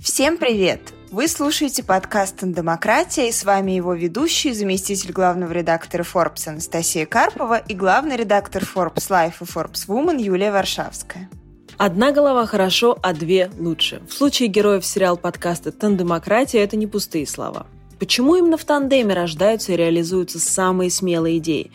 [0.00, 0.94] Всем привет!
[1.10, 7.58] Вы слушаете подкаст «Демократия» и с вами его ведущий, заместитель главного редактора Forbes Анастасия Карпова
[7.58, 11.28] и главный редактор Forbes Life и Forbes Woman Юлия Варшавская.
[11.78, 14.00] Одна голова хорошо, а две лучше.
[14.08, 17.66] В случае героев сериал подкаста «Тандемократия» это не пустые слова.
[17.98, 21.72] Почему именно в тандеме рождаются и реализуются самые смелые идеи?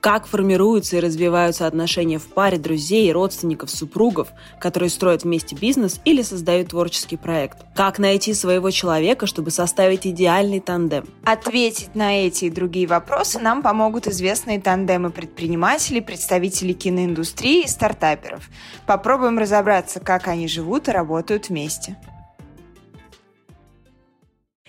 [0.00, 4.28] Как формируются и развиваются отношения в паре друзей, родственников, супругов,
[4.60, 7.58] которые строят вместе бизнес или создают творческий проект.
[7.74, 11.06] Как найти своего человека, чтобы составить идеальный тандем.
[11.24, 18.48] Ответить на эти и другие вопросы нам помогут известные тандемы предпринимателей, представителей киноиндустрии и стартаперов.
[18.86, 21.96] Попробуем разобраться, как они живут и работают вместе.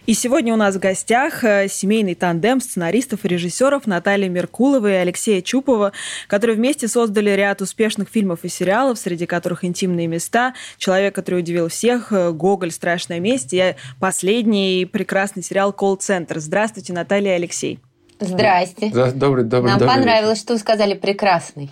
[0.07, 4.95] И сегодня у нас в гостях э, семейный тандем сценаристов и режиссеров Натальи Меркуловой и
[4.95, 5.91] Алексея Чупова,
[6.29, 11.67] которые вместе создали ряд успешных фильмов и сериалов, среди которых «Интимные места», «Человек, который удивил
[11.67, 12.71] всех», э, «Гоголь.
[12.71, 16.39] Страшная месть» и последний прекрасный сериал «Колл-центр».
[16.39, 17.81] Здравствуйте, Наталья и Алексей.
[18.19, 18.89] Здрасте.
[19.13, 20.41] Добрый, добрый, Нам добрый понравилось, вечер.
[20.43, 21.71] что вы сказали прекрасный.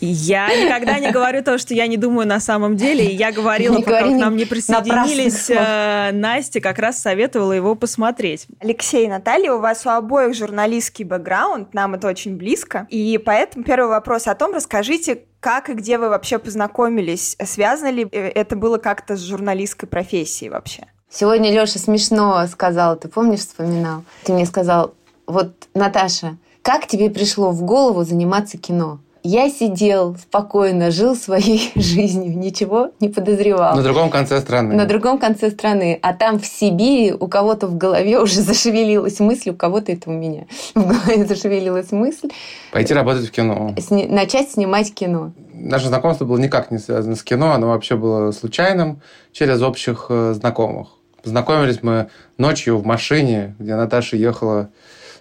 [0.00, 3.04] Я никогда не говорю то, что я не думаю на самом деле.
[3.12, 7.74] Я говорила, Не пока говори к нам не присоединились, э, Настя как раз советовала его
[7.74, 8.46] посмотреть.
[8.60, 12.86] Алексей и Наталья, у вас у обоих журналистский бэкграунд, нам это очень близко.
[12.90, 17.36] И поэтому первый вопрос о том, расскажите, как и где вы вообще познакомились?
[17.42, 20.86] Связано ли э, это было как-то с журналистской профессией вообще?
[21.10, 24.02] Сегодня Леша смешно сказал, ты помнишь, вспоминал?
[24.24, 24.94] Ты мне сказал,
[25.26, 28.98] вот, Наташа, как тебе пришло в голову заниматься кино?
[29.26, 33.74] Я сидел спокойно, жил своей жизнью, ничего не подозревал.
[33.74, 34.74] На другом конце страны.
[34.74, 39.50] на другом конце страны, а там в Сибири у кого-то в голове уже зашевелилась мысль,
[39.50, 42.28] у кого-то это у меня в голове зашевелилась мысль,
[42.70, 43.74] Пойти работать в кино.
[43.78, 45.32] сни- начать снимать кино.
[45.54, 49.00] Наше знакомство было никак не связано с кино, оно вообще было случайным,
[49.32, 50.88] через общих э, знакомых.
[51.22, 54.68] Познакомились мы ночью в машине, где Наташа ехала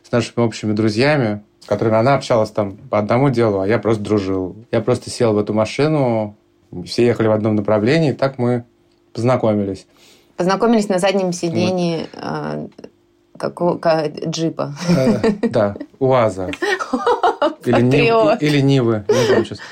[0.03, 4.03] с нашими общими друзьями, с которыми она общалась там по одному делу, а я просто
[4.03, 4.55] дружил.
[4.71, 6.35] Я просто сел в эту машину,
[6.85, 8.63] все ехали в одном направлении, и так мы
[9.13, 9.85] познакомились.
[10.37, 12.67] Познакомились на заднем сидении э,
[13.37, 14.73] какого- ка- джипа.
[14.89, 16.49] Э, Да, УАЗа.
[17.65, 19.05] Или, Нив- или Нивы.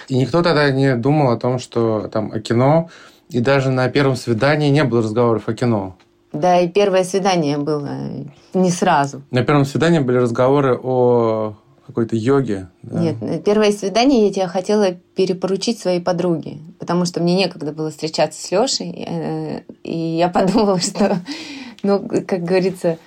[0.07, 2.89] И никто тогда не думал о том, что там о кино.
[3.29, 5.97] И даже на первом свидании не было разговоров о кино.
[6.33, 7.89] Да, и первое свидание было
[8.53, 9.21] не сразу.
[9.31, 11.55] На первом свидании были разговоры о
[11.87, 12.69] какой-то йоге.
[12.83, 12.99] да.
[12.99, 18.41] Нет, первое свидание я тебя хотела перепоручить своей подруге, потому что мне некогда было встречаться
[18.41, 21.19] с Лешей, э, и я подумала, что,
[21.83, 22.97] ну, как говорится,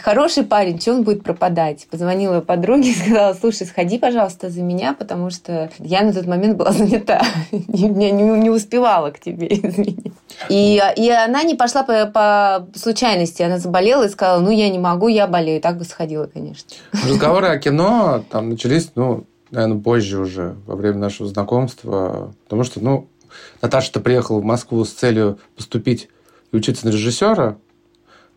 [0.00, 1.86] хороший парень, что он будет пропадать?
[1.90, 6.56] Позвонила подруге и сказала, слушай, сходи, пожалуйста, за меня, потому что я на тот момент
[6.56, 10.12] была занята, я не, успевала к тебе, извини.
[10.48, 14.78] И, и она не пошла по, по случайности, она заболела и сказала, ну, я не
[14.78, 15.60] могу, я болею.
[15.60, 16.68] Так бы сходила, конечно.
[16.92, 22.34] Разговоры о кино там начались, ну, наверное, позже уже, во время нашего знакомства.
[22.44, 23.08] Потому что, ну,
[23.62, 26.08] Наташа-то приехала в Москву с целью поступить
[26.52, 27.56] и учиться на режиссера,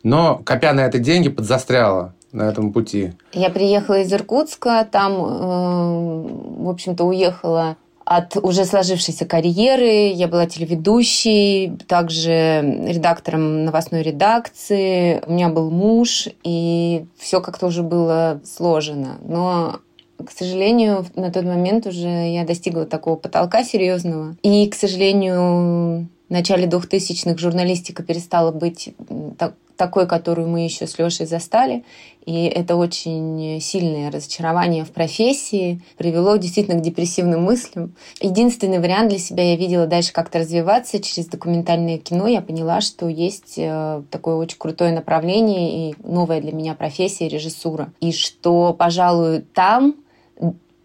[0.04, 3.14] но, копя на это деньги, подзастряла на этом пути.
[3.34, 10.14] Я приехала из Иркутска, там, э, в общем-то, уехала от уже сложившейся карьеры.
[10.14, 15.22] Я была телеведущей, также редактором новостной редакции.
[15.28, 19.18] У меня был муж, и все как-то уже было сложено.
[19.26, 19.80] Но
[20.24, 24.36] к сожалению, на тот момент уже я достигла такого потолка серьезного.
[24.42, 28.94] И, к сожалению, в начале 2000-х журналистика перестала быть
[29.38, 31.84] так- такой, которую мы еще с Лешей застали.
[32.26, 37.96] И это очень сильное разочарование в профессии привело действительно к депрессивным мыслям.
[38.20, 42.28] Единственный вариант для себя я видела дальше как-то развиваться через документальное кино.
[42.28, 47.94] Я поняла, что есть э, такое очень крутое направление и новая для меня профессия режиссура.
[48.02, 49.96] И что, пожалуй, там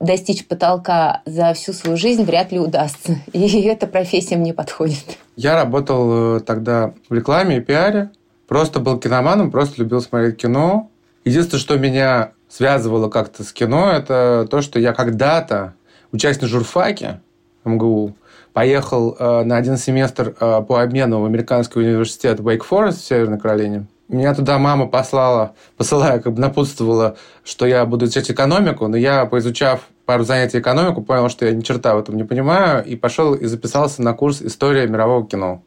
[0.02, 3.16] достичь потолка за всю свою жизнь вряд ли удастся.
[3.32, 5.18] И эта профессия мне подходит.
[5.36, 8.10] Я работал э, тогда в рекламе и пиаре.
[8.52, 10.90] Просто был киноманом, просто любил смотреть кино.
[11.24, 15.72] Единственное, что меня связывало как-то с кино, это то, что я когда-то,
[16.12, 17.22] учась на журфаке
[17.64, 18.14] МГУ,
[18.52, 23.38] поехал э, на один семестр э, по обмену в американский университет Wake Forest в Северной
[23.40, 23.86] Каролине.
[24.08, 29.24] Меня туда мама послала, посылая, как бы напутствовала, что я буду изучать экономику, но я,
[29.24, 33.32] поизучав пару занятий экономику, понял, что я ни черта в этом не понимаю, и пошел
[33.32, 35.62] и записался на курс «История мирового кино».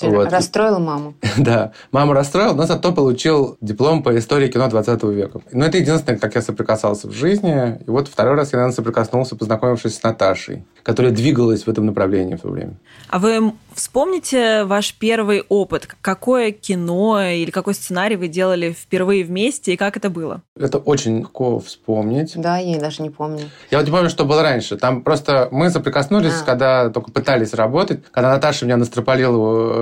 [0.00, 0.32] Вот.
[0.32, 1.14] Расстроила маму.
[1.38, 5.40] да, маму расстроил, но зато получил диплом по истории кино 20 века.
[5.52, 7.78] Но это единственное, как я соприкасался в жизни.
[7.86, 12.36] И вот второй раз я, наверное, соприкоснулся, познакомившись с Наташей, которая двигалась в этом направлении
[12.36, 12.74] в то время.
[13.08, 15.88] А вы вспомните ваш первый опыт.
[16.00, 20.42] Какое кино или какой сценарий вы делали впервые вместе и как это было?
[20.56, 22.32] Это очень легко вспомнить.
[22.36, 23.50] Да, я даже не помню.
[23.70, 24.76] Я вот не помню, что было раньше.
[24.76, 26.44] Там просто мы соприкоснулись, а.
[26.44, 28.04] когда только пытались работать.
[28.10, 29.81] Когда Наташа меня настропалила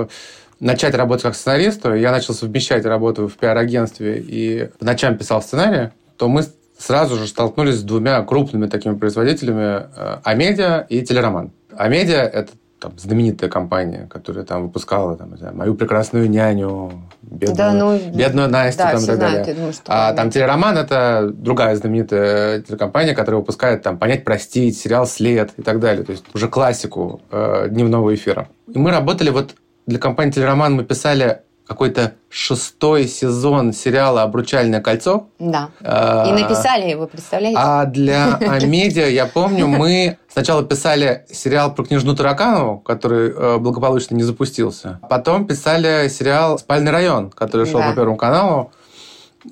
[0.59, 5.91] начать работать как сценаристу, я начал совмещать работу в пиар-агентстве и по ночам писал сценарии,
[6.17, 6.43] то мы
[6.77, 11.51] сразу же столкнулись с двумя крупными такими производителями э, Амедиа и Телероман.
[11.75, 17.73] Амедиа– это там, знаменитая компания, которая там выпускала там, знаю, «Мою прекрасную няню», «Бедную, да,
[17.73, 19.43] ну, бедную Настю» да, там, и так далее.
[19.43, 25.05] Знают, думаю, а там «Телероман»– это другая знаменитая телекомпания, которая выпускает там «Понять, простить», сериал
[25.05, 26.03] «След» и так далее.
[26.03, 28.47] То есть уже классику э, дневного эфира.
[28.67, 29.55] И мы работали вот
[29.85, 31.41] для компании «Телероман» мы писали
[31.71, 35.29] какой-то шестой сезон сериала «Обручальное кольцо».
[35.39, 35.69] Да.
[35.81, 37.57] А, и написали его, представляете?
[37.61, 44.15] А для Амедиа, я помню, мы сначала писали сериал про княжну Тараканову, который э, благополучно
[44.15, 44.99] не запустился.
[45.09, 47.89] Потом писали сериал «Спальный район», который шел да.
[47.89, 48.71] по Первому каналу.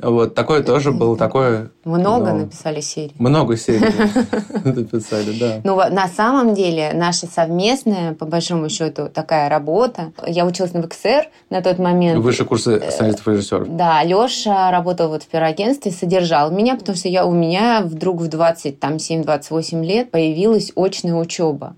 [0.01, 1.71] Вот такое тоже было такое.
[1.83, 3.13] Много ну, написали серий.
[3.18, 3.80] Много серий
[4.63, 5.62] написали, да.
[5.63, 10.12] Ну, на самом деле, наша совместная, по большому счету, такая работа.
[10.25, 12.19] Я училась на ВКСР на тот момент.
[12.24, 13.75] Высшие курсы э, сценаристов и режиссеров.
[13.75, 18.25] Да, Леша работал вот в пироагентстве, содержал меня, потому что я у меня вдруг в
[18.25, 21.75] 27-28 лет появилась очная учеба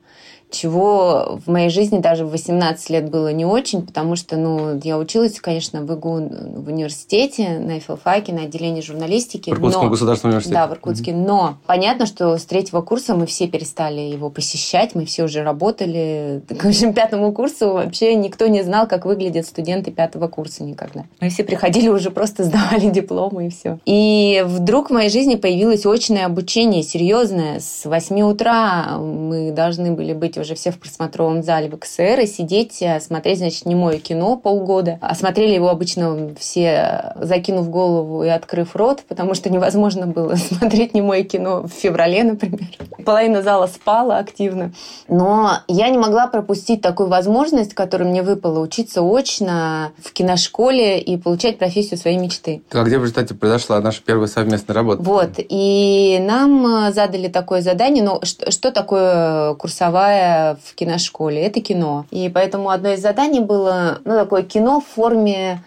[0.51, 4.97] чего в моей жизни даже в 18 лет было не очень, потому что, ну, я
[4.97, 6.29] училась, конечно, в ИГУ
[6.61, 9.49] в университете, на филфаке, на отделении журналистики.
[9.49, 9.89] В Иркутском но...
[9.89, 10.55] государственном университете.
[10.55, 11.11] Да, в Иркутске.
[11.11, 11.25] Mm-hmm.
[11.25, 16.41] Но понятно, что с третьего курса мы все перестали его посещать, мы все уже работали.
[16.59, 21.05] К общем, пятому курсу вообще никто не знал, как выглядят студенты пятого курса никогда.
[21.19, 23.79] Мы все приходили уже просто сдавали дипломы и все.
[23.85, 27.59] И вдруг в моей жизни появилось очное обучение, серьезное.
[27.59, 32.27] С 8 утра мы должны были быть уже все в просмотровом зале в КСР и
[32.27, 34.97] сидеть, э, смотреть, значит, немое кино полгода.
[35.01, 40.93] А смотрели его обычно все, закинув голову и открыв рот, потому что невозможно было смотреть
[40.93, 42.67] немое кино в феврале, например.
[43.05, 44.73] Половина зала спала активно.
[45.07, 51.17] Но я не могла пропустить такую возможность, которая мне выпала, учиться очно в киношколе и
[51.17, 52.61] получать профессию своей мечты.
[52.71, 55.01] А где в результате произошла наша первая совместная работа?
[55.01, 55.31] Вот.
[55.37, 58.03] И нам э, задали такое задание.
[58.03, 60.30] Ну, что, что такое курсовая
[60.63, 61.41] в киношколе.
[61.41, 62.05] Это кино.
[62.11, 65.63] И поэтому одно из заданий было ну, такое кино в форме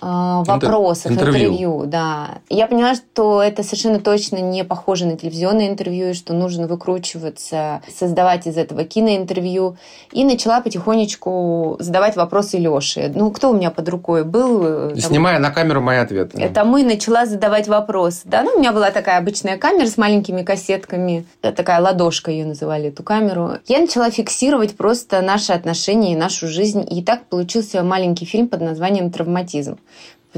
[0.00, 1.52] вопросов, интервью.
[1.52, 2.38] интервью, да.
[2.48, 7.82] Я поняла, что это совершенно точно не похоже на телевизионное интервью, и что нужно выкручиваться,
[7.92, 9.76] создавать из этого киноинтервью.
[10.12, 13.12] И начала потихонечку задавать вопросы Лёше.
[13.14, 14.64] Ну, кто у меня под рукой был?
[14.64, 15.00] Э, там...
[15.00, 16.40] Снимая на камеру мои ответы.
[16.40, 18.22] Это мы начала задавать вопросы.
[18.24, 21.24] Да, ну, у меня была такая обычная камера с маленькими кассетками.
[21.40, 23.52] Такая ладошка ее называли, эту камеру.
[23.66, 26.84] Я начала фиксировать просто наши отношения и нашу жизнь.
[26.90, 29.78] И так получился маленький фильм под названием «Травматизм»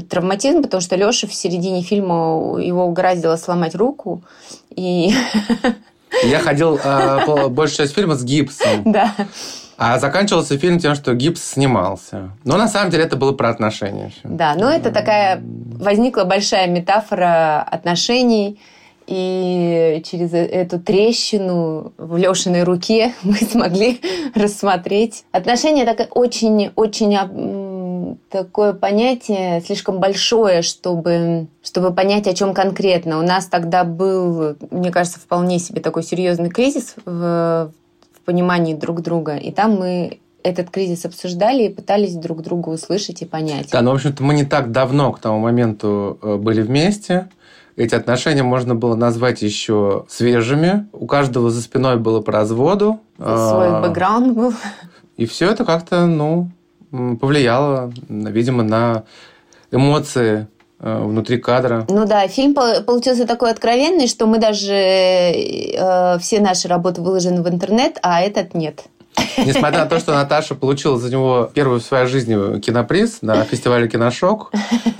[0.09, 4.21] травматизм, потому что Леша в середине фильма его угораздило сломать руку.
[4.75, 5.11] И...
[6.23, 8.83] Я ходил э, большую часть фильма с гипсом.
[8.85, 9.13] Да.
[9.77, 12.31] А заканчивался фильм тем, что гипс снимался.
[12.43, 14.11] Но на самом деле это было про отношения.
[14.23, 18.59] Да, но это такая возникла большая метафора отношений.
[19.05, 24.01] И через э, эту трещину в Лешиной руке мы смогли
[24.35, 25.23] рассмотреть.
[25.31, 27.15] Отношения так очень-очень
[28.29, 33.19] такое понятие слишком большое, чтобы, чтобы понять, о чем конкретно.
[33.19, 37.71] У нас тогда был, мне кажется, вполне себе такой серьезный кризис в,
[38.13, 39.35] в понимании друг друга.
[39.37, 43.69] И там мы этот кризис обсуждали и пытались друг друга услышать и понять.
[43.71, 47.29] Да, но, в общем-то, мы не так давно к тому моменту э, были вместе.
[47.75, 50.87] Эти отношения можно было назвать еще свежими.
[50.93, 52.99] У каждого за спиной было по разводу.
[53.17, 54.53] Свой а, бэкграунд был.
[55.15, 56.49] И все это как-то, ну,
[56.91, 59.03] повлияло, видимо, на
[59.71, 60.47] эмоции
[60.79, 61.85] э, внутри кадра.
[61.89, 67.49] Ну да, фильм получился такой откровенный, что мы даже э, все наши работы выложены в
[67.49, 68.85] интернет, а этот нет.
[69.37, 73.87] Несмотря на то, что Наташа получила за него первую в своей жизни киноприз на фестивале
[73.87, 74.51] «Киношок»,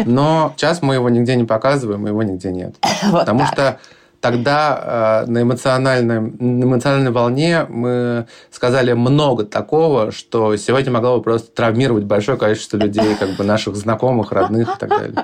[0.06, 2.76] но сейчас мы его нигде не показываем, его нигде нет.
[3.08, 3.54] Вот Потому так.
[3.54, 3.80] что
[4.22, 11.24] тогда э, на, эмоциональной, на эмоциональной волне мы сказали много такого, что сегодня могло бы
[11.24, 15.16] просто травмировать большое количество людей, как бы наших знакомых, родных и так далее.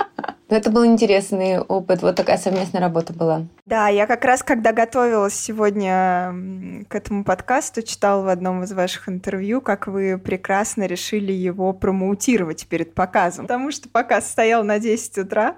[0.50, 2.04] Но это был интересный опыт.
[2.04, 3.48] Вот такая совместная работа была.
[3.66, 6.32] Да, я как раз, когда готовилась сегодня
[6.90, 12.68] к этому подкасту, читала в одном из ваших интервью, как вы прекрасно решили его промоутировать
[12.68, 13.46] перед показом.
[13.46, 15.56] Потому что показ стоял на 10 утра,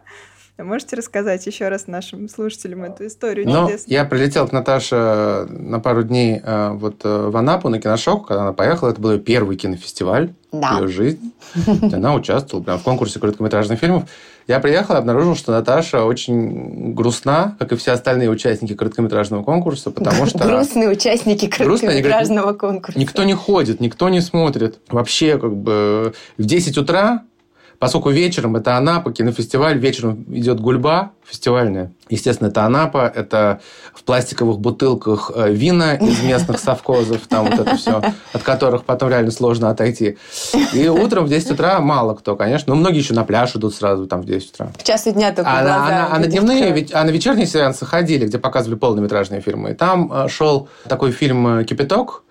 [0.57, 3.45] Можете рассказать еще раз нашим слушателям эту историю?
[3.47, 8.27] Ну, я прилетел к Наташе на пару дней э, вот э, в Анапу на киношок,
[8.27, 8.91] когда она поехала.
[8.91, 10.77] Это был ее первый кинофестиваль да.
[10.77, 11.31] в ее жизни.
[11.93, 14.09] Она участвовала прям в конкурсе короткометражных фильмов.
[14.47, 19.91] Я приехал и обнаружил, что Наташа очень грустна, как и все остальные участники короткометражного конкурса,
[19.91, 20.37] потому что...
[20.39, 22.97] Грустные участники короткометражного конкурса.
[22.97, 24.79] Никто не ходит, никто не смотрит.
[24.87, 27.23] Вообще, как бы в 10 утра
[27.79, 31.91] Поскольку вечером это Анапа, кинофестиваль, вечером идет гульба фестивальная.
[32.09, 33.59] Естественно, это Анапа, это
[33.93, 38.01] в пластиковых бутылках э, вина из местных совхозов, там вот это все,
[38.31, 40.17] от которых потом реально сложно отойти.
[40.73, 44.05] И утром в 10 утра мало кто, конечно, но многие еще на пляж идут сразу
[44.05, 44.71] там в 10 утра.
[44.77, 48.27] В час дня только а, глаза, а, а, на дневные, а на вечерние сеансы ходили,
[48.27, 49.71] где показывали полнометражные фильмы.
[49.71, 52.23] И там э, шел такой фильм «Кипяток»,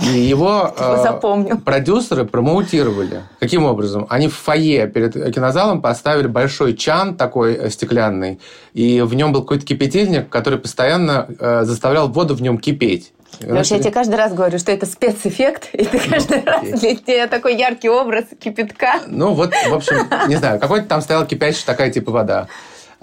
[0.00, 3.22] и его э, продюсеры промоутировали.
[3.40, 4.06] Каким образом?
[4.08, 8.40] Они в фойе перед кинозалом поставили большой чан такой э, стеклянный,
[8.72, 13.12] и в нем был какой-то кипятильник, который постоянно э, заставлял воду в нем кипеть.
[13.38, 17.26] Что я тебе каждый раз говорю, что это спецэффект, и ты каждый раз для тебя
[17.26, 19.00] такой яркий образ кипятка.
[19.06, 22.48] Ну вот, в общем, не знаю, какой-то там стояла кипящая такая типа вода.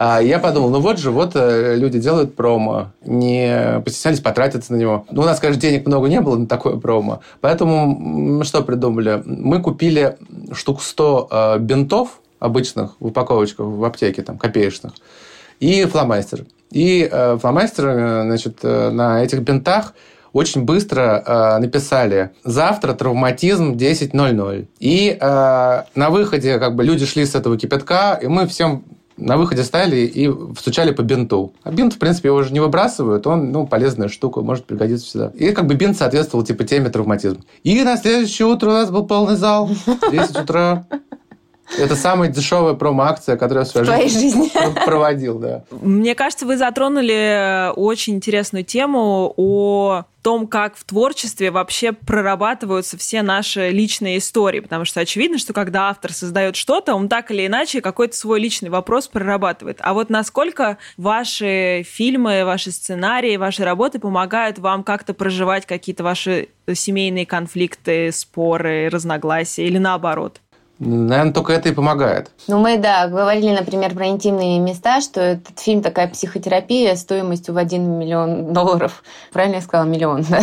[0.02, 4.78] А я подумал, ну вот же, вот э, люди делают промо, не постеснялись потратиться на
[4.78, 5.06] него.
[5.12, 9.22] Ну, у нас, конечно, денег много не было на такое промо, поэтому мы что придумали?
[9.26, 10.16] Мы купили
[10.54, 14.94] штук 100 э, бинтов обычных в упаковочках в аптеке, там, копеечных,
[15.60, 16.46] и фломастер.
[16.72, 19.94] И э, фломастер, значит, на этих бинтах
[20.32, 24.68] очень быстро э, написали «Завтра травматизм 10.00».
[24.80, 28.86] И э, на выходе как бы люди шли с этого кипятка, и мы всем
[29.20, 31.54] на выходе стали и стучали по бинту.
[31.64, 35.32] А бинт, в принципе, его уже не выбрасывают, он, ну, полезная штука, может пригодиться всегда.
[35.36, 37.44] И как бы бинт соответствовал, типа, теме травматизм.
[37.64, 39.70] И на следующее утро у нас был полный зал,
[40.12, 40.86] 10 утра.
[41.78, 44.52] Это самая дешевая промо-акция, которую я в своей жизни
[44.86, 45.64] проводил, да.
[45.72, 53.22] Мне кажется, вы затронули очень интересную тему о том, как в творчестве вообще прорабатываются все
[53.22, 54.60] наши личные истории.
[54.60, 58.70] Потому что очевидно, что когда автор создает что-то, он так или иначе какой-то свой личный
[58.70, 59.80] вопрос прорабатывает.
[59.82, 66.50] А вот насколько ваши фильмы, ваши сценарии, ваши работы помогают вам как-то проживать какие-то ваши
[66.72, 70.42] семейные конфликты, споры, разногласия или наоборот?
[70.80, 72.32] Наверное, только это и помогает.
[72.48, 77.58] Ну, мы, да, говорили, например, про интимные места, что этот фильм такая психотерапия стоимостью в
[77.58, 79.04] 1 миллион долларов.
[79.34, 79.86] Правильно я сказала?
[79.86, 80.40] Миллион, да?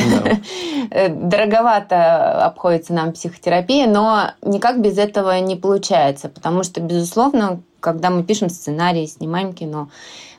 [0.91, 1.09] да.
[1.09, 8.23] Дороговато обходится нам психотерапия, но никак без этого не получается, потому что, безусловно, когда мы
[8.23, 9.89] пишем сценарий, снимаем кино,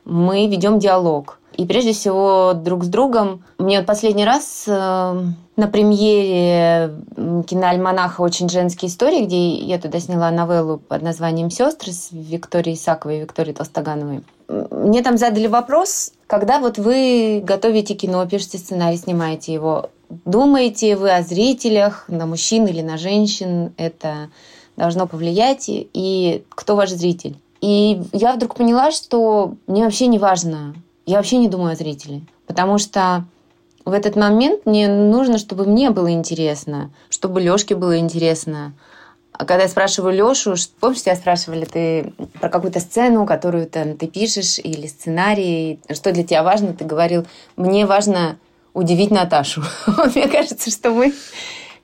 [0.06, 1.40] мы ведем диалог.
[1.54, 3.44] И прежде всего друг с другом.
[3.58, 5.24] Мне вот последний раз э,
[5.58, 12.10] на премьере киноальманаха «Очень женские истории», где я туда сняла новеллу под названием «Сестры» с
[12.12, 14.24] Викторией Исаковой и Викторией Толстогановой.
[14.48, 21.12] Мне там задали вопрос, когда вот вы готовите кино, пишете сценарий, снимаете его, думаете вы
[21.12, 24.30] о зрителях, на мужчин или на женщин, это
[24.78, 27.36] должно повлиять, и кто ваш зритель?
[27.62, 30.76] И я вдруг поняла, что мне вообще не важно,
[31.08, 33.26] я вообще не думаю о зрителе, потому что
[33.88, 38.74] в этот момент мне нужно, чтобы мне было интересно, чтобы Лёшке было интересно.
[39.32, 44.08] А когда я спрашиваю Лёшу, помнишь, тебя спрашивали ты про какую-то сцену, которую там ты
[44.08, 47.26] пишешь, или сценарий, что для тебя важно, ты говорил,
[47.56, 48.38] мне важно
[48.74, 49.64] удивить Наташу.
[50.16, 51.14] Мне кажется, что мы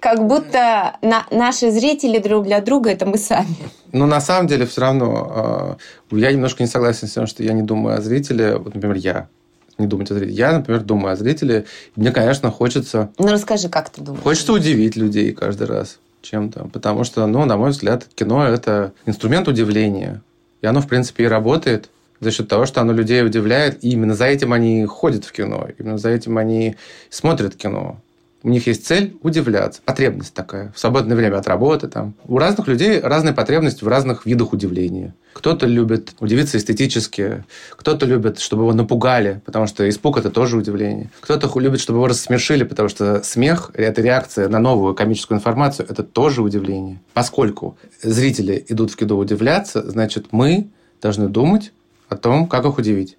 [0.02, 3.56] как будто на, наши зрители друг для друга это мы сами.
[3.94, 5.78] Ну, на самом деле, все равно
[6.12, 8.58] э, я немножко не согласен с тем, что я не думаю о зрителе.
[8.58, 9.30] Вот, например, я
[9.78, 10.36] не думать о зрителе.
[10.36, 11.66] Я, например, думаю о зрителе.
[11.96, 13.12] Мне, конечно, хочется...
[13.18, 14.24] Ну, расскажи, как ты думаешь?
[14.24, 16.70] Хочется удивить людей каждый раз чем-то.
[16.72, 20.22] Потому что, ну, на мой взгляд, кино– это инструмент удивления.
[20.62, 21.90] И оно, в принципе, и работает
[22.20, 23.84] за счет того, что оно людей удивляет.
[23.84, 25.68] И именно за этим они ходят в кино.
[25.78, 26.76] Именно за этим они
[27.10, 28.00] смотрят кино.
[28.44, 29.82] У них есть цель удивляться.
[29.86, 30.74] Потребность такая.
[30.76, 31.88] В свободное время от работы.
[31.88, 32.14] Там.
[32.26, 35.16] У разных людей разная потребность в разных видах удивления.
[35.32, 41.10] Кто-то любит удивиться эстетически, кто-то любит, чтобы его напугали, потому что испуг– это тоже удивление.
[41.22, 46.04] Кто-то любит, чтобы его рассмешили, потому что смех– это реакция на новую комическую информацию, это
[46.04, 47.00] тоже удивление.
[47.14, 50.68] Поскольку зрители идут в кино удивляться, значит, мы
[51.02, 51.72] должны думать
[52.10, 53.18] о том, как их удивить.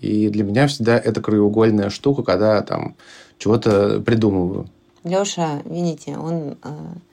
[0.00, 2.94] И для меня всегда это краеугольная штука, когда там
[3.38, 4.66] чего-то придумываю.
[5.04, 6.68] Леша, видите, он, э,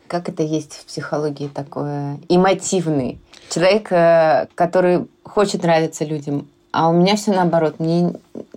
[0.07, 3.19] как это есть в психологии такое, эмотивный.
[3.49, 6.47] Человек, э, который хочет нравиться людям.
[6.71, 7.79] А у меня все наоборот.
[7.79, 8.13] Мне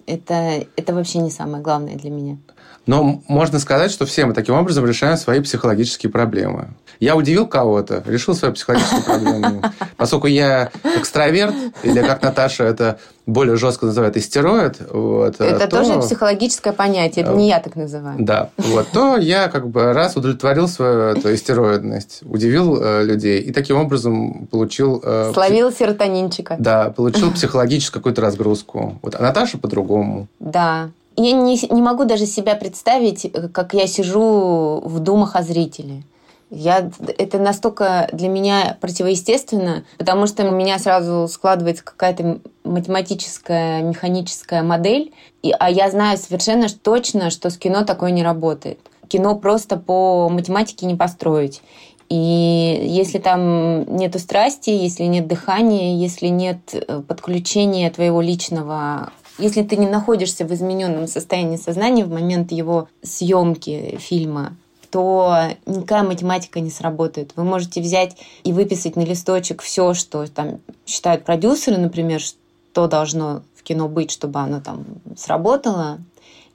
[0.06, 2.38] это, это вообще не самое главное для меня.
[2.88, 6.68] Но можно сказать, что все мы таким образом решаем свои психологические проблемы.
[7.00, 9.62] Я удивил кого-то, решил свою психологическую проблему.
[9.98, 14.80] Поскольку я экстраверт, или как Наташа это более жестко называет истероид.
[14.90, 18.16] Вот, это то, тоже психологическое понятие, это не я так называю.
[18.18, 23.52] Да, вот, то я как бы раз удовлетворил свою эту истероидность, удивил э, людей и
[23.52, 25.02] таким образом получил...
[25.04, 26.56] Э, Словил серотонинчика.
[26.58, 28.98] Да, получил психологическую какую-то разгрузку.
[29.02, 30.26] Вот, а Наташа по-другому.
[30.40, 30.88] Да,
[31.18, 36.02] я не, не могу даже себя представить, э, как я сижу в думах о зрителе.
[36.50, 44.62] Я, это настолько для меня противоестественно, потому что у меня сразу складывается какая-то математическая, механическая
[44.62, 48.78] модель, и, а я знаю совершенно точно, что с кино такое не работает.
[49.08, 51.60] Кино просто по математике не построить.
[52.08, 59.62] И если там нет страсти, если нет дыхания, если нет э, подключения твоего личного если
[59.62, 64.56] ты не находишься в измененном состоянии сознания в момент его съемки фильма,
[64.90, 67.32] то никакая математика не сработает.
[67.36, 73.42] Вы можете взять и выписать на листочек все, что там считают продюсеры, например, что должно
[73.54, 74.84] в кино быть, чтобы оно там
[75.16, 75.98] сработало.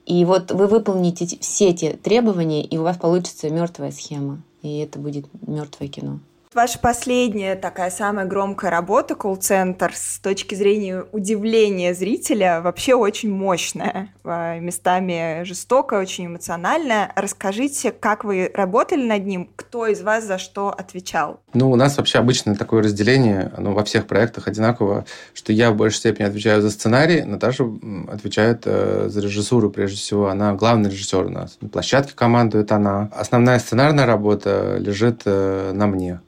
[0.06, 4.42] И вот вы выполните все эти требования, и у вас получится мертвая схема.
[4.62, 6.18] И это будет мертвое кино.
[6.54, 14.10] Ваша последняя такая самая громкая работа, колл-центр, с точки зрения удивления зрителя, вообще очень мощная,
[14.22, 17.10] а, местами жестокая, очень эмоциональная.
[17.16, 21.40] Расскажите, как вы работали над ним, кто из вас за что отвечал?
[21.54, 25.76] Ну, у нас вообще обычно такое разделение, оно во всех проектах одинаково, что я в
[25.76, 27.64] большей степени отвечаю за сценарий, Наташа
[28.06, 30.28] отвечает э, за режиссуру прежде всего.
[30.28, 31.58] Она главный режиссер у нас.
[31.60, 33.10] На площадке командует она.
[33.12, 36.20] Основная сценарная работа лежит э, на мне.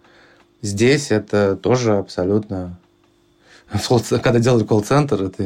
[0.67, 2.77] Здесь это тоже абсолютно...
[4.23, 5.43] Когда делали колл-центр, это,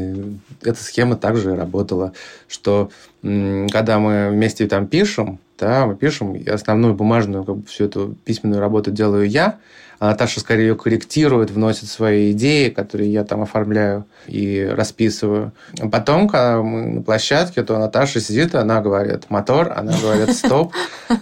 [0.63, 2.13] эта схема также работала,
[2.49, 2.91] что
[3.23, 8.15] когда мы вместе там пишем, да, мы пишем, и основную бумажную, как бы, всю эту
[8.25, 9.59] письменную работу делаю я,
[9.99, 15.53] а Наташа скорее ее корректирует, вносит свои идеи, которые я там оформляю и расписываю.
[15.79, 20.73] А потом, когда мы на площадке, то Наташа сидит, она говорит «мотор», она говорит «стоп»,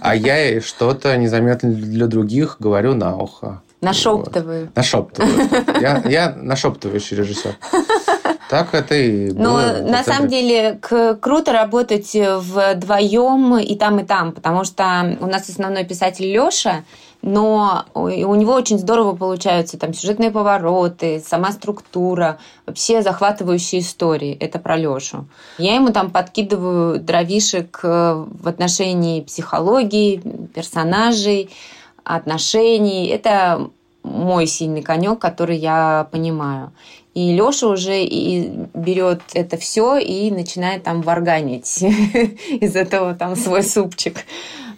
[0.00, 3.62] а я ей что-то незаметно для других говорю на ухо.
[3.80, 4.66] Нашептываю.
[4.66, 4.76] Вот.
[4.76, 5.80] Нашептываю.
[5.80, 7.56] Я, я нашептывающий режиссер.
[8.48, 9.82] Так это и было.
[9.82, 10.80] Но на самом деле
[11.20, 16.84] круто работать вдвоем и там, и там, потому что у нас основной писатель Лёша,
[17.20, 24.34] но у него очень здорово получаются там сюжетные повороты, сама структура, вообще захватывающие истории.
[24.40, 25.26] Это про Лёшу.
[25.58, 30.22] Я ему там подкидываю дровишек в отношении психологии,
[30.54, 31.50] персонажей,
[32.08, 33.06] отношений.
[33.06, 33.70] Это
[34.02, 36.72] мой сильный конек, который я понимаю.
[37.14, 43.62] И Лёша уже и берет это все и начинает там варганить из этого там свой
[43.62, 44.18] супчик.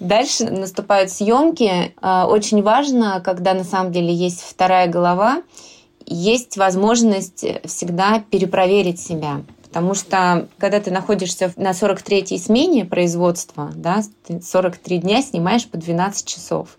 [0.00, 1.92] Дальше наступают съемки.
[2.00, 5.42] А, очень важно, когда на самом деле есть вторая голова,
[6.06, 9.42] есть возможность всегда перепроверить себя.
[9.62, 14.02] Потому что когда ты находишься на 43-й смене производства, да,
[14.42, 16.70] 43 дня снимаешь по 12 часов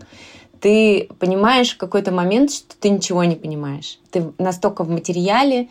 [0.62, 4.00] ты понимаешь в какой-то момент, что ты ничего не понимаешь.
[4.12, 5.70] Ты настолько в материале,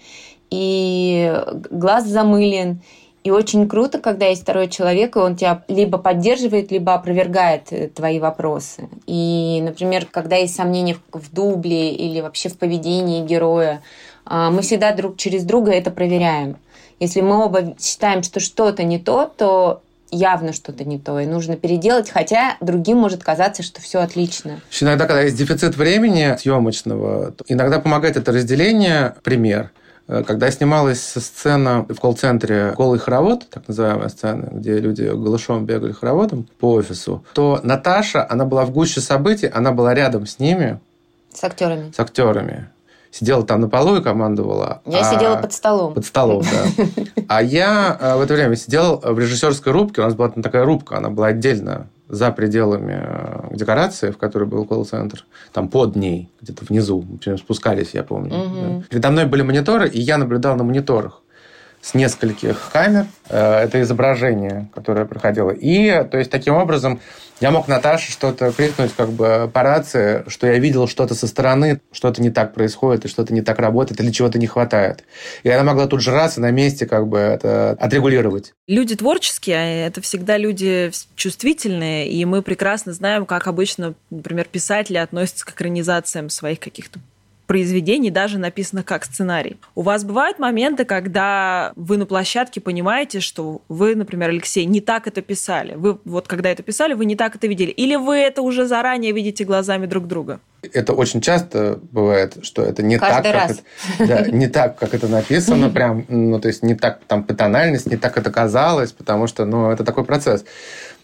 [0.51, 2.81] и глаз замылен.
[3.23, 7.89] И очень круто, когда есть второй человек, и он тебя либо поддерживает, либо опровергает э,
[7.89, 8.89] твои вопросы.
[9.07, 13.83] И, например, когда есть сомнения в дубле или вообще в поведении героя,
[14.25, 16.57] а, мы всегда друг через друга это проверяем.
[16.99, 21.57] Если мы оба считаем, что что-то не то, то явно что-то не то, и нужно
[21.57, 24.61] переделать, хотя другим может казаться, что все отлично.
[24.81, 29.15] Иногда, когда есть дефицит времени съемочного, иногда помогает это разделение.
[29.23, 29.71] Пример.
[30.09, 35.93] Э, когда снималась сцена в колл-центре «Голый хоровод», так называемая сцена, где люди голышом бегали
[35.93, 40.81] хороводом по офису, то Наташа, она была в гуще событий, она была рядом с ними.
[41.33, 41.93] С актерами.
[41.93, 42.69] С актерами
[43.11, 44.83] сидела там на полу и командовала.
[44.87, 45.15] Я а...
[45.15, 45.95] сидела под столом.
[45.95, 46.85] Под столом, да.
[47.29, 50.01] А я э, в это время сидел в режиссерской рубке.
[50.01, 54.45] У нас была там такая рубка, она была отдельно за пределами э, декорации, в которой
[54.45, 57.05] был колл-центр, там под ней, где-то внизу,
[57.39, 58.37] спускались, я помню.
[58.37, 58.55] Угу.
[58.55, 58.83] Да.
[58.89, 61.23] Передо мной были мониторы, и я наблюдал на мониторах
[61.81, 65.51] с нескольких камер э, это изображение, которое проходило.
[65.51, 67.01] И, то есть, таким образом,
[67.41, 71.81] я мог Наташе что-то крикнуть как бы по рации, что я видел что-то со стороны,
[71.91, 75.05] что-то не так происходит, и что-то не так работает, или чего-то не хватает.
[75.43, 78.53] И она могла тут же раз и на месте как бы это отрегулировать.
[78.69, 84.99] Люди творческие, а это всегда люди чувствительные, и мы прекрасно знаем, как обычно, например, писатели
[84.99, 87.01] относятся к экранизациям своих каких-то
[87.51, 89.57] произведений, даже написанных как сценарий.
[89.75, 95.09] У вас бывают моменты, когда вы на площадке понимаете, что вы, например, Алексей, не так
[95.09, 95.75] это писали.
[95.75, 97.73] Вы вот когда это писали, вы не так это видели.
[97.73, 100.39] Или вы это уже заранее видите глазами друг друга?
[100.73, 103.57] Это очень часто бывает, что это не Каждый так, раз.
[103.57, 103.59] как
[103.99, 107.35] это, да, не так, как это написано, прям, ну, то есть не так там по
[107.35, 110.45] тональности, не так это казалось, потому что, ну, это такой процесс.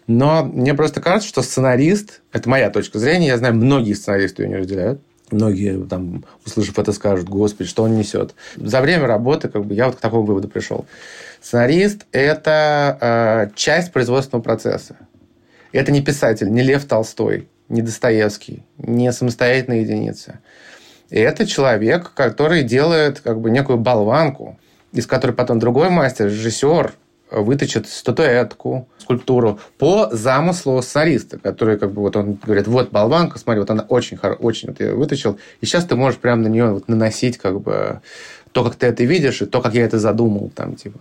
[0.06, 4.48] Но мне просто кажется, что сценарист, это моя точка зрения, я знаю, многие сценаристы ее
[4.48, 8.34] не разделяют, Многие, там, услышав это, скажут, господи, что он несет.
[8.56, 10.86] За время работы как бы, я вот к такому выводу пришел.
[11.40, 14.96] Сценарист– это э, часть производственного процесса.
[15.72, 20.40] Это не писатель, не Лев Толстой, не Достоевский, не самостоятельная единица.
[21.10, 24.58] И это человек, который делает как бы некую болванку,
[24.92, 26.94] из которой потом другой мастер, режиссер,
[27.30, 33.60] выточит статуэтку, скульптуру по замыслу сценариста, который как бы вот он говорит, вот болванка, смотри,
[33.60, 36.88] вот она очень очень вот я выточил, и сейчас ты можешь прямо на нее вот
[36.88, 38.00] наносить как бы
[38.52, 40.98] то, как ты это видишь, и то, как я это задумал, там, типа.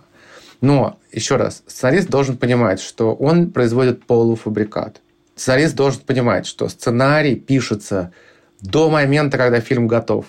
[0.60, 5.00] Но, еще раз, сценарист должен понимать, что он производит полуфабрикат.
[5.36, 8.12] Сценарист должен понимать, что сценарий пишется
[8.60, 10.26] до момента, когда фильм готов.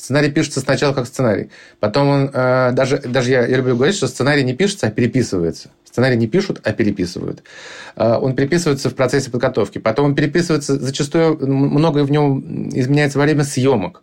[0.00, 1.50] Сценарий пишется сначала как сценарий.
[1.78, 2.30] Потом он...
[2.32, 5.68] Э, даже, даже я, я люблю говорить, что сценарий не пишется, а переписывается.
[5.90, 7.42] Сценарий не пишут, а переписывают.
[7.96, 9.78] Э, он переписывается в процессе подготовки.
[9.78, 10.78] Потом он переписывается...
[10.78, 14.02] Зачастую многое в нем изменяется во время съемок.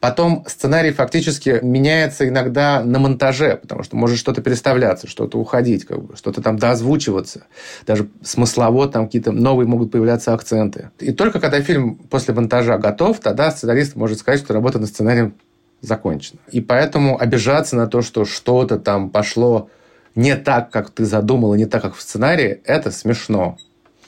[0.00, 6.02] Потом сценарий фактически меняется иногда на монтаже, потому что может что-то переставляться, что-то уходить, как
[6.02, 7.46] бы, что-то там доозвучиваться.
[7.86, 10.90] Даже смыслово там какие-то новые могут появляться акценты.
[11.00, 15.34] И только когда фильм после монтажа готов, тогда сценарист может сказать, что работа над сценарием
[15.82, 16.40] закончена.
[16.50, 19.68] И поэтому обижаться на то, что что-то там пошло
[20.16, 23.58] не так, как ты задумал, и не так, как в сценарии, это смешно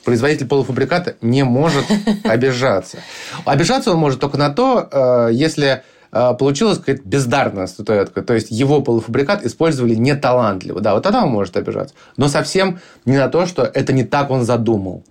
[0.05, 1.85] производитель полуфабриката не может
[2.23, 2.97] обижаться.
[3.45, 9.45] Обижаться он может только на то, если получилась какая-то бездарная статуэтка, то есть его полуфабрикат
[9.45, 10.81] использовали неталантливо.
[10.81, 11.93] Да, вот тогда он может обижаться.
[12.17, 15.03] Но совсем не на то, что это не так он задумал.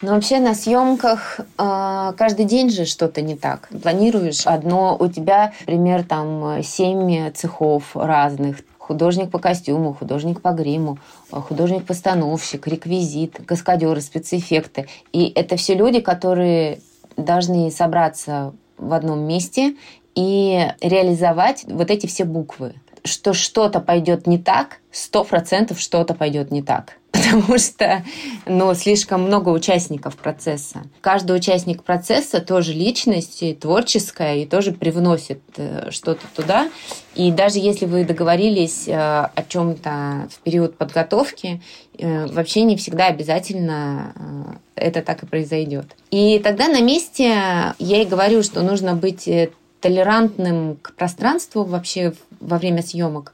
[0.00, 3.68] Ну, вообще на съемках э, каждый день же что-то не так.
[3.82, 10.98] Планируешь одно, у тебя, например, там семь цехов разных, художник по костюму, художник по гриму,
[11.30, 14.88] художник-постановщик, реквизит, каскадеры, спецэффекты.
[15.12, 16.80] И это все люди, которые
[17.16, 19.76] должны собраться в одном месте
[20.14, 22.74] и реализовать вот эти все буквы.
[23.04, 28.04] Что что-то пойдет не так, сто процентов что-то пойдет не так потому что
[28.46, 30.82] ну, слишком много участников процесса.
[31.00, 36.70] Каждый участник процесса тоже личность и творческая, и тоже привносит э, что-то туда.
[37.14, 41.62] И даже если вы договорились э, о чем-то в период подготовки,
[41.98, 45.86] э, вообще не всегда обязательно это так и произойдет.
[46.10, 49.28] И тогда на месте я и говорю, что нужно быть
[49.80, 53.32] толерантным к пространству вообще во время съемок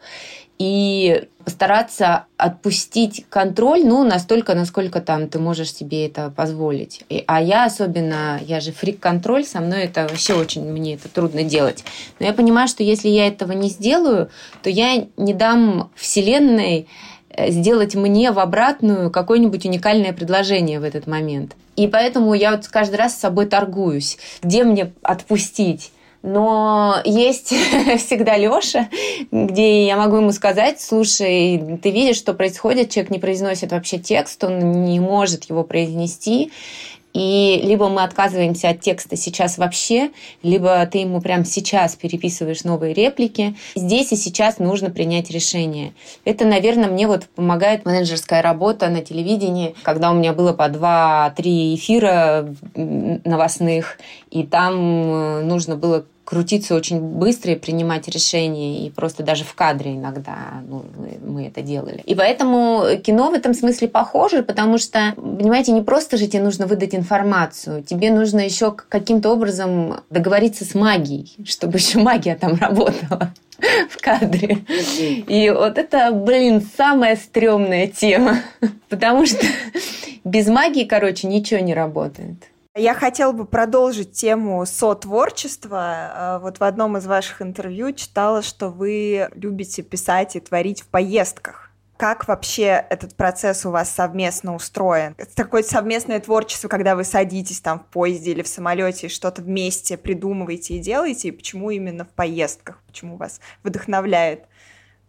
[0.59, 7.05] и постараться отпустить контроль, ну, настолько, насколько там ты можешь себе это позволить.
[7.09, 11.45] И, а я особенно, я же фрик-контроль, со мной это вообще очень, мне это трудно
[11.45, 11.85] делать.
[12.19, 14.29] Но я понимаю, что если я этого не сделаю,
[14.63, 16.87] то я не дам Вселенной
[17.31, 21.57] э, сделать мне в обратную какое-нибудь уникальное предложение в этот момент.
[21.77, 24.19] И поэтому я вот каждый раз с собой торгуюсь.
[24.43, 25.93] Где мне отпустить?
[26.23, 27.49] Но есть
[27.99, 28.89] всегда Лёша,
[29.31, 34.43] где я могу ему сказать, слушай, ты видишь, что происходит, человек не произносит вообще текст,
[34.43, 36.51] он не может его произнести,
[37.15, 40.11] и либо мы отказываемся от текста сейчас вообще,
[40.43, 43.57] либо ты ему прямо сейчас переписываешь новые реплики.
[43.75, 45.95] Здесь и сейчас нужно принять решение.
[46.25, 51.75] Это, наверное, мне вот помогает менеджерская работа на телевидении, когда у меня было по два-три
[51.75, 53.99] эфира новостных,
[54.31, 59.55] и там э, нужно было крутиться очень быстро и принимать решения, и просто даже в
[59.55, 60.85] кадре иногда ну,
[61.27, 62.03] мы это делали.
[62.05, 66.67] И поэтому кино в этом смысле похоже, потому что, понимаете, не просто же тебе нужно
[66.67, 73.33] выдать информацию, тебе нужно еще каким-то образом договориться с магией, чтобы еще магия там работала
[73.89, 74.59] в кадре.
[75.27, 78.43] И вот это, блин, самая стрёмная тема.
[78.91, 79.47] Потому что
[80.25, 82.37] без магии, короче, ничего не работает.
[82.79, 85.81] Я хотела бы продолжить тему сотворчества.
[85.83, 90.87] А, вот в одном из ваших интервью читала, что вы любите писать и творить в
[90.87, 91.73] поездках.
[91.97, 95.17] Как вообще этот процесс у вас совместно устроен?
[95.19, 99.43] Это такое совместное творчество, когда вы садитесь там в поезде или в самолете и что-то
[99.43, 102.81] вместе придумываете и делаете, и почему именно в поездках?
[102.87, 104.45] Почему вас вдохновляет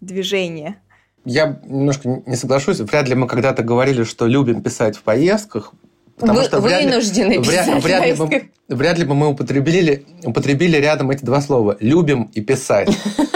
[0.02, 0.82] движение?
[1.24, 2.80] Я немножко не соглашусь.
[2.80, 5.76] Вряд ли мы когда-то говорили, что любим писать в поездках
[6.20, 10.76] Потому Вы, что вынуждены ли, вряд, вряд, ли бы, вряд ли бы мы употребили, употребили
[10.76, 11.78] рядом эти два слова.
[11.80, 12.90] Любим и писать.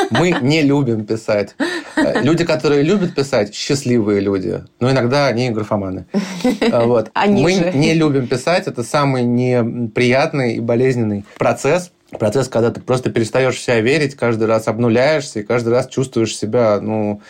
[0.10, 1.56] Мы не любим писать.
[1.96, 4.64] Э, люди, которые любят писать, счастливые люди.
[4.82, 6.08] Но иногда они графоманы.
[6.44, 7.10] Э, вот.
[7.14, 7.72] Они мы же.
[7.74, 8.68] не любим писать.
[8.68, 11.92] Это самый неприятный и болезненный процесс.
[12.12, 16.36] Процесс, когда ты просто перестаешь в себя верить, каждый раз обнуляешься и каждый раз чувствуешь
[16.36, 17.22] себя, ну,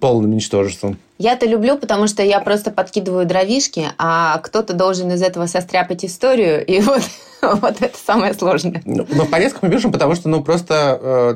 [0.00, 0.98] полным ничтожеством.
[1.22, 6.66] Я-то люблю, потому что я просто подкидываю дровишки, а кто-то должен из этого состряпать историю,
[6.66, 7.02] и вот,
[7.42, 8.82] вот это самое сложное.
[8.84, 10.98] Ну, в поездках мы пишем, потому что, ну, просто...
[11.00, 11.34] Э,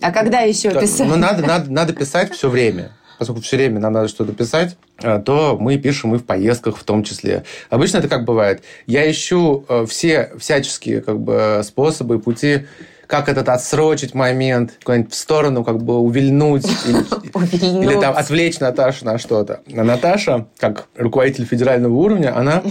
[0.00, 1.06] а когда еще писать?
[1.06, 2.92] Ну, надо, надо, надо писать все время.
[3.18, 6.84] Поскольку все время нам надо что-то писать, э, то мы пишем и в поездках в
[6.84, 7.44] том числе.
[7.68, 8.62] Обычно это как бывает.
[8.86, 12.66] Я ищу э, все всяческие как бы, способы, пути
[13.10, 19.04] как этот отсрочить момент, куда-нибудь в сторону как бы увильнуть или, или там отвлечь Наташу
[19.04, 19.60] на что-то.
[19.76, 22.62] А Наташа, как руководитель федерального уровня, она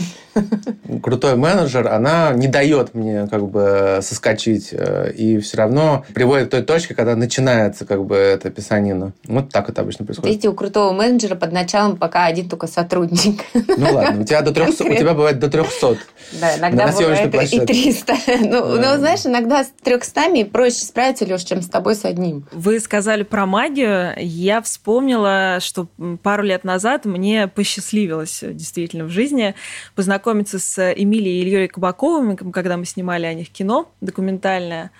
[1.01, 6.51] крутой менеджер, она не дает мне как бы соскочить э, и все равно приводит к
[6.51, 9.13] той точке, когда начинается как бы эта писанина.
[9.25, 10.29] Вот так это обычно происходит.
[10.29, 13.41] Видите, у крутого менеджера под началом пока один только сотрудник.
[13.53, 15.97] Ну ладно, у тебя до 300, у тебя бывает до 300.
[16.39, 18.13] Да, иногда бывает и 300.
[18.41, 22.47] Ну, ну, знаешь, иногда с 300 проще справиться, Леш, чем с тобой с одним.
[22.51, 24.13] Вы сказали про магию.
[24.17, 25.87] Я вспомнила, что
[26.23, 29.55] пару лет назад мне посчастливилось действительно в жизни
[29.95, 34.91] познакомиться познакомиться с Эмилией и Ильей Кабаковыми, когда мы снимали о них кино документальное.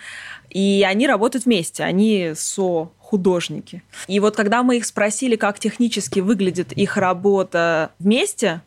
[0.49, 3.83] И они работают вместе, они со художники.
[4.07, 8.61] И вот когда мы их спросили, как технически выглядит их работа вместе,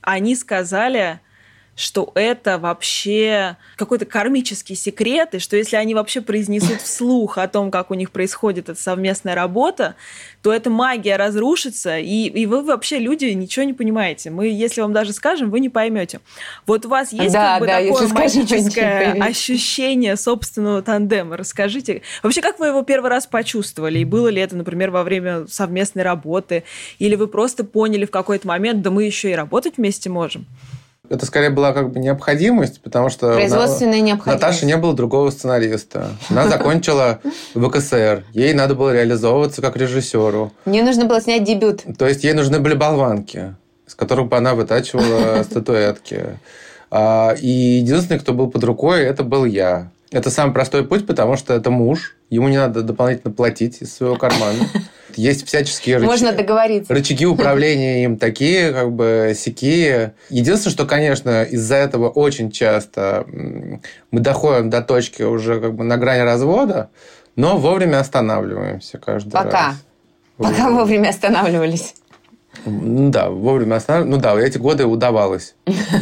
[0.00, 1.20] они сказали,
[1.76, 7.70] что это вообще какой-то кармический секрет, и что если они вообще произнесут вслух о том,
[7.70, 9.94] как у них происходит эта совместная работа,
[10.42, 14.30] то эта магия разрушится, и, и вы вообще, люди, ничего не понимаете.
[14.30, 16.20] Мы, если вам даже скажем, вы не поймете.
[16.66, 21.36] Вот у вас есть да, как бы да, такое магическое ощущение собственного тандема?
[21.36, 22.00] Расскажите.
[22.22, 23.98] Вообще, как вы его первый раз почувствовали?
[23.98, 26.64] И было ли это, например, во время совместной работы?
[26.98, 30.46] Или вы просто поняли в какой-то момент, да мы еще и работать вместе можем?
[31.08, 34.42] Это скорее была как бы необходимость, потому что Производственная необходимость.
[34.42, 36.10] Наташе не было другого сценариста.
[36.28, 37.20] Она закончила
[37.54, 38.24] ВКСР.
[38.32, 40.52] Ей надо было реализовываться как режиссеру.
[40.64, 41.82] Мне нужно было снять дебют.
[41.98, 43.54] То есть ей нужны были болванки,
[43.86, 46.38] из которых бы она вытачивала статуэтки.
[46.90, 49.90] А, и единственный, кто был под рукой, это был я.
[50.10, 52.16] Это самый простой путь, потому что это муж.
[52.30, 54.68] Ему не надо дополнительно платить из своего кармана.
[55.16, 56.10] Есть всяческие рычаги.
[56.10, 56.92] Можно договориться.
[56.92, 60.14] Рычаги управления им такие, как бы, сякие.
[60.28, 63.26] Единственное, что, конечно, из-за этого очень часто
[64.10, 66.90] мы доходим до точки уже как бы на грани развода,
[67.34, 69.50] но вовремя останавливаемся каждый Пока.
[69.50, 69.74] раз.
[70.36, 70.50] Пока.
[70.50, 71.94] Пока вовремя останавливались.
[72.64, 74.16] Ну да, вовремя останавливаться.
[74.16, 75.54] Ну да, эти годы удавалось.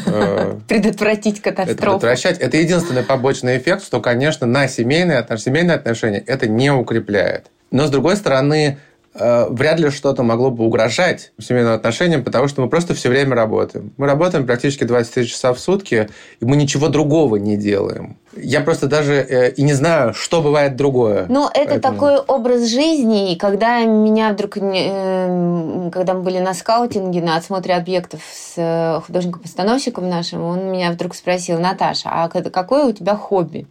[0.07, 1.73] Э, Предотвратить катастрофу.
[1.73, 2.39] Это предотвращать.
[2.39, 7.47] Это единственный побочный эффект, что, конечно, на семейные, семейные отношения это не укрепляет.
[7.71, 8.79] Но, с другой стороны,
[9.15, 13.93] вряд ли что-то могло бы угрожать семейным отношениям, потому что мы просто все время работаем.
[13.97, 16.09] Мы работаем практически 23 часа в сутки,
[16.41, 18.17] и мы ничего другого не делаем.
[18.37, 21.27] Я просто даже э, и не знаю, что бывает другое.
[21.29, 21.95] Ну, это Поэтому...
[21.95, 27.75] такой образ жизни, и когда меня вдруг, э, когда мы были на скаутинге, на осмотре
[27.75, 33.67] объектов с э, художником-постановщиком нашим, он меня вдруг спросил, Наташа, а какое у тебя хобби?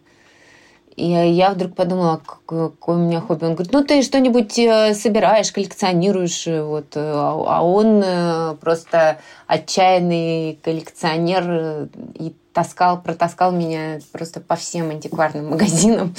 [0.96, 3.44] И я вдруг подумала, какое у меня хобби.
[3.44, 6.46] Он говорит, ну ты что-нибудь э, собираешь, коллекционируешь.
[6.46, 6.96] Э, вот.
[6.96, 15.48] Э, а, а он просто отчаянный коллекционер и таскал, протаскал меня просто по всем антикварным
[15.50, 16.14] магазинам.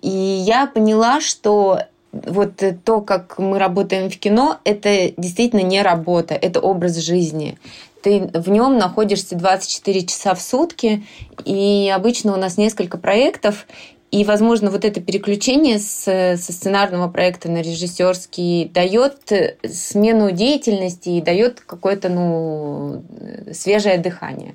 [0.00, 1.80] И я поняла, что
[2.12, 7.58] вот то, как мы работаем в кино, это действительно не работа, это образ жизни
[8.06, 11.04] ты в нем находишься 24 часа в сутки,
[11.44, 13.66] и обычно у нас несколько проектов,
[14.10, 19.32] и, возможно, вот это переключение с, со сценарного проекта на режиссерский дает
[19.68, 23.04] смену деятельности и дает какое-то ну,
[23.52, 24.54] свежее дыхание.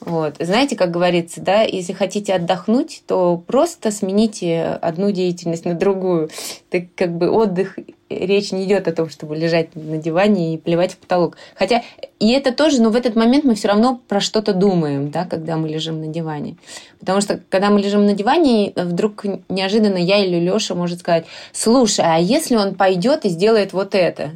[0.00, 0.36] Вот.
[0.38, 6.30] Знаете, как говорится, да, если хотите отдохнуть, то просто смените одну деятельность на другую.
[6.70, 10.92] Так как бы отдых речь не идет о том, чтобы лежать на диване и плевать
[10.92, 11.36] в потолок.
[11.54, 11.82] Хотя
[12.18, 15.56] и это тоже, но в этот момент мы все равно про что-то думаем, да, когда
[15.56, 16.56] мы лежим на диване.
[17.00, 22.04] Потому что когда мы лежим на диване, вдруг неожиданно я или Леша может сказать, слушай,
[22.04, 24.30] а если он пойдет и сделает вот это?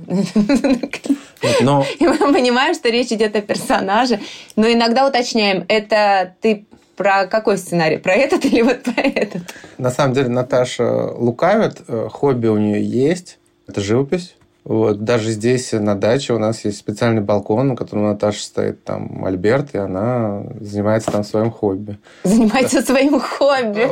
[1.63, 1.85] Но...
[1.99, 4.21] И мы понимаем, что речь идет о персонаже,
[4.57, 7.97] но иногда уточняем, это ты про какой сценарий?
[7.97, 9.43] Про этот или вот про этот?
[9.79, 13.39] На самом деле Наташа лукавит, э, хобби у нее есть,
[13.71, 14.35] это живопись.
[14.63, 18.85] Вот, даже здесь, на даче, у нас есть специальный балкон, на котором у Наташи стоит
[18.85, 21.99] там Альберт, и она занимается там своим хобби.
[22.25, 23.89] Занимается своим хобби.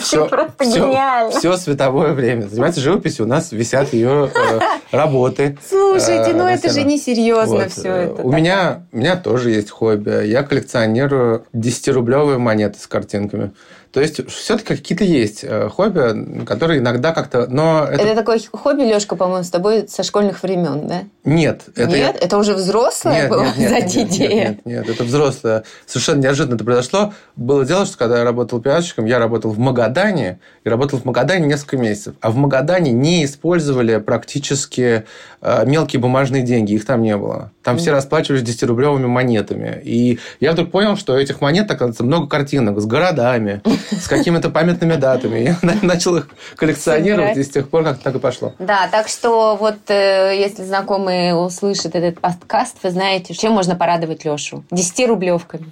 [0.00, 1.30] Все, просто гениально.
[1.30, 2.48] Все световое время.
[2.48, 4.60] Занимается живописью, у нас висят ее э,
[4.90, 5.56] работы.
[5.66, 6.88] Слушайте, э, ну это же стенах.
[6.90, 7.70] не серьезно Вот.
[7.70, 8.22] все это.
[8.22, 10.26] У меня, у меня тоже есть хобби.
[10.26, 13.52] Я коллекционирую 10-рублевые монеты с картинками.
[13.92, 17.46] То есть все-таки какие-то есть э, хобби, которые иногда как-то...
[17.48, 18.02] Но это...
[18.02, 21.04] Это такое хобби, Лешка, по-моему, с тобой со школьных времен, да?
[21.24, 21.62] Нет.
[21.74, 22.18] Это я- Нет?
[22.20, 24.28] Это уже взрослая Нет, была нет, нет, нет, идея?
[24.30, 25.64] Нет, нет, нет, это взрослое.
[25.86, 27.14] Совершенно неожиданно это произошло.
[27.36, 31.46] Было дело, что когда я работал пиарщиком, я работал в Магадане, и работал в Магадане
[31.46, 32.14] несколько месяцев.
[32.20, 35.04] А в Магадане не использовали практически
[35.40, 37.52] э, мелкие бумажные деньги, их там не было.
[37.68, 39.78] Там все расплачивались 10-рублевыми монетами.
[39.84, 44.48] И я вдруг понял, что у этих монет, оказывается, много картинок с городами, с какими-то
[44.48, 45.38] памятными датами.
[45.38, 48.54] Я начал их коллекционировать, и с тех пор как так и пошло.
[48.58, 54.24] Да, так что вот э, если знакомые услышат этот подкаст, вы знаете, чем можно порадовать
[54.24, 54.64] Лешу?
[54.70, 55.66] 10-рублевками.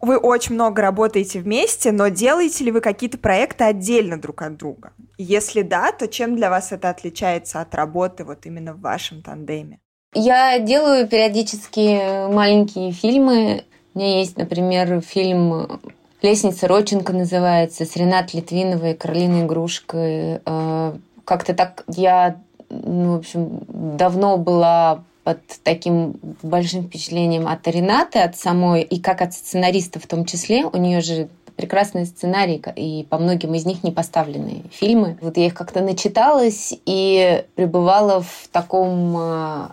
[0.00, 4.90] Вы очень много работаете вместе, но делаете ли вы какие-то проекты отдельно друг от друга?
[5.16, 9.78] Если да, то чем для вас это отличается от работы вот именно в вашем тандеме?
[10.14, 13.64] Я делаю периодически маленькие фильмы.
[13.94, 15.80] У меня есть, например, фильм
[16.20, 20.40] «Лестница Родченко» называется, с Ренатой Литвиновой, Каролиной Игрушкой.
[20.44, 20.92] Э,
[21.24, 22.36] Как-то так я,
[22.68, 29.22] ну, в общем, давно была под таким большим впечатлением от Ренаты, от самой, и как
[29.22, 30.66] от сценариста в том числе.
[30.66, 35.16] У нее же прекрасный сценарий, и по многим из них не поставленные фильмы.
[35.22, 39.68] Вот я их как-то начиталась и пребывала в таком э,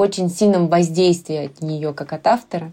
[0.00, 2.72] очень сильном воздействии от нее, как от автора,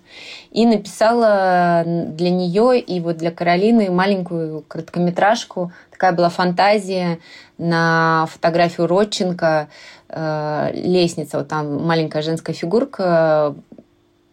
[0.51, 5.71] и написала для нее и вот для Каролины маленькую короткометражку.
[5.91, 7.19] Такая была фантазия
[7.57, 9.67] на фотографию Родченко,
[10.09, 13.55] э, лестница, вот там маленькая женская фигурка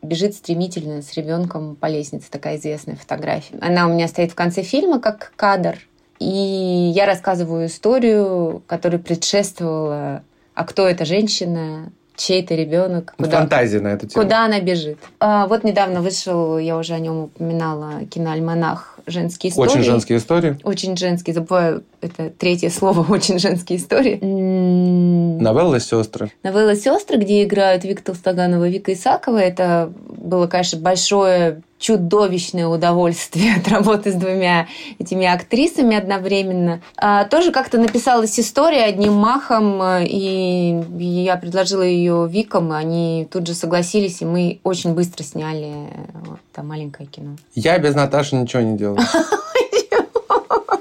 [0.02, 3.58] бежит стремительно с ребенком по лестнице, такая известная фотография.
[3.60, 5.78] Она у меня стоит в конце фильма как кадр,
[6.18, 10.22] и я рассказываю историю, которая предшествовала,
[10.54, 14.22] а кто эта женщина, чей это ребенок, Ну, куда, Фантазия на эту тему.
[14.22, 14.98] куда она бежит.
[15.20, 19.70] А, вот недавно вышел, я уже о нем упоминала, киноальманах «Женские истории».
[19.70, 20.58] Очень женские истории.
[20.62, 24.18] Очень женские, забываю это третье слово, очень женские истории.
[24.20, 26.30] М, Новеллы сестры.
[26.42, 29.38] Новелла «Сестры», где играют Вика Толстоганова и Вика Исакова.
[29.38, 36.80] Это было, конечно, большое чудовищное удовольствие от работы с двумя этими актрисами одновременно.
[36.96, 43.28] А, тоже как-то написалась история одним махом, э, и я предложила ее Викам, и они
[43.30, 45.88] тут же согласились, и мы очень быстро сняли э,
[46.24, 47.36] вот это маленькое кино.
[47.54, 50.80] Я без Наташи ничего не делаю.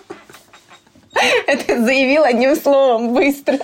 [1.48, 3.58] Это заявил одним словом быстро.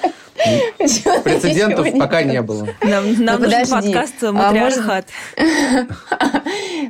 [0.78, 2.68] Почему Прецедентов пока не было.
[2.82, 5.08] Нам, нам Ну, нужен подкаст А «Матриархат».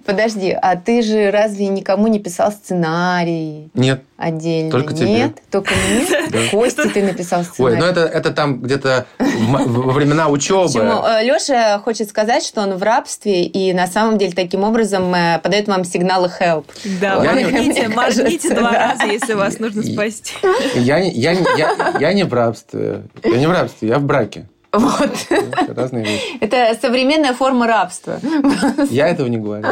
[0.06, 4.04] Подожди, а ты же разве никому не писал сценарий Нет.
[4.18, 4.72] отдельно?
[4.72, 5.08] Только тебе.
[5.10, 5.38] Нет?
[5.52, 6.50] Только мне?
[6.50, 7.78] Кости ты написал Ой, сценарий.
[7.78, 10.64] ну это, это там где-то во времена Почему?
[10.66, 10.84] учебы.
[11.24, 15.68] Леша хочет сказать, что он в рабстве, и на самом деле таким образом э, подает
[15.68, 16.66] вам сигналы help.
[17.02, 20.34] Да, моргните, моргните два раза, если вас нужно спасти.
[20.76, 23.04] Я, не- я, не- я, я не в рабстве.
[23.24, 24.48] Я не в рабстве, я в браке.
[24.72, 25.12] Вот.
[25.30, 26.38] Это разные вещи.
[26.42, 28.20] Это современная форма рабства.
[28.90, 29.68] Я этого не говорю.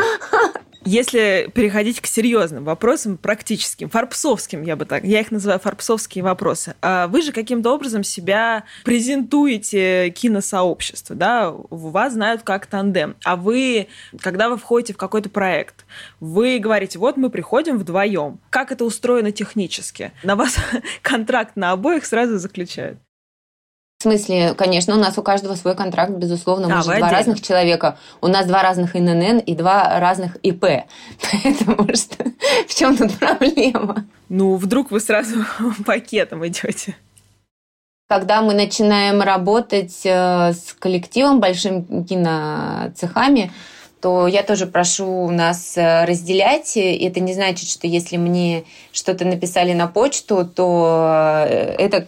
[0.89, 6.75] Если переходить к серьезным вопросам, практическим, фарпсовским, я бы так, я их называю фарпсовские вопросы.
[6.81, 11.53] А Вы же каким-то образом себя презентуете киносообществу, да?
[11.69, 13.17] Вас знают как тандем.
[13.25, 13.89] А вы,
[14.21, 15.85] когда вы входите в какой-то проект,
[16.21, 18.39] вы говорите, вот мы приходим вдвоем.
[18.49, 20.13] Как это устроено технически?
[20.23, 20.55] На вас
[21.01, 22.97] контракт на обоих сразу заключают.
[23.99, 26.67] В смысле, конечно, у нас у каждого свой контракт, безусловно.
[26.67, 27.17] Мы А, же вы два отдельно.
[27.17, 27.97] разных человека.
[28.21, 30.61] У нас два разных ИНН и два разных ИП.
[31.31, 32.25] Поэтому что,
[32.67, 34.05] в чем тут проблема?
[34.29, 35.43] Ну, вдруг вы сразу
[35.85, 36.95] пакетом идете.
[38.07, 43.51] Когда мы начинаем работать э, с коллективом, большим киноцехами,
[43.99, 46.77] то я тоже прошу нас э, разделять.
[46.77, 52.07] И Это не значит, что если мне что-то написали на почту, то э, это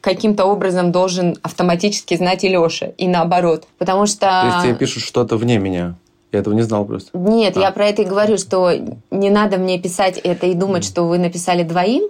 [0.00, 3.64] каким-то образом должен автоматически знать и Леша, и наоборот.
[3.78, 4.20] Потому что...
[4.26, 5.94] То есть тебе пишут что-то вне меня.
[6.32, 7.10] Я этого не знал просто.
[7.18, 7.60] Нет, А.
[7.60, 8.70] я про это и говорю, что
[9.10, 10.88] не надо мне писать это и думать, Мгм.
[10.90, 12.04] что вы написали двоим.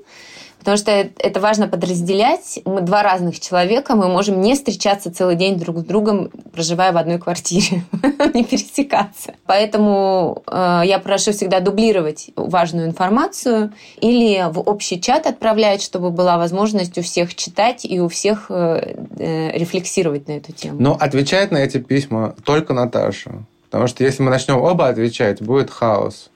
[0.60, 2.60] Потому что это важно подразделять.
[2.64, 6.98] Мы два разных человека, мы можем не встречаться целый день друг с другом, проживая в
[6.98, 7.82] одной квартире,
[8.34, 9.34] не пересекаться.
[9.46, 16.36] Поэтому э, я прошу всегда дублировать важную информацию или в общий чат отправлять, чтобы была
[16.36, 20.76] возможность у всех читать и у всех э, э, рефлексировать на эту тему.
[20.78, 23.44] Но отвечает на эти письма только Наташа.
[23.70, 26.30] Потому что если мы начнем оба отвечать, будет хаос.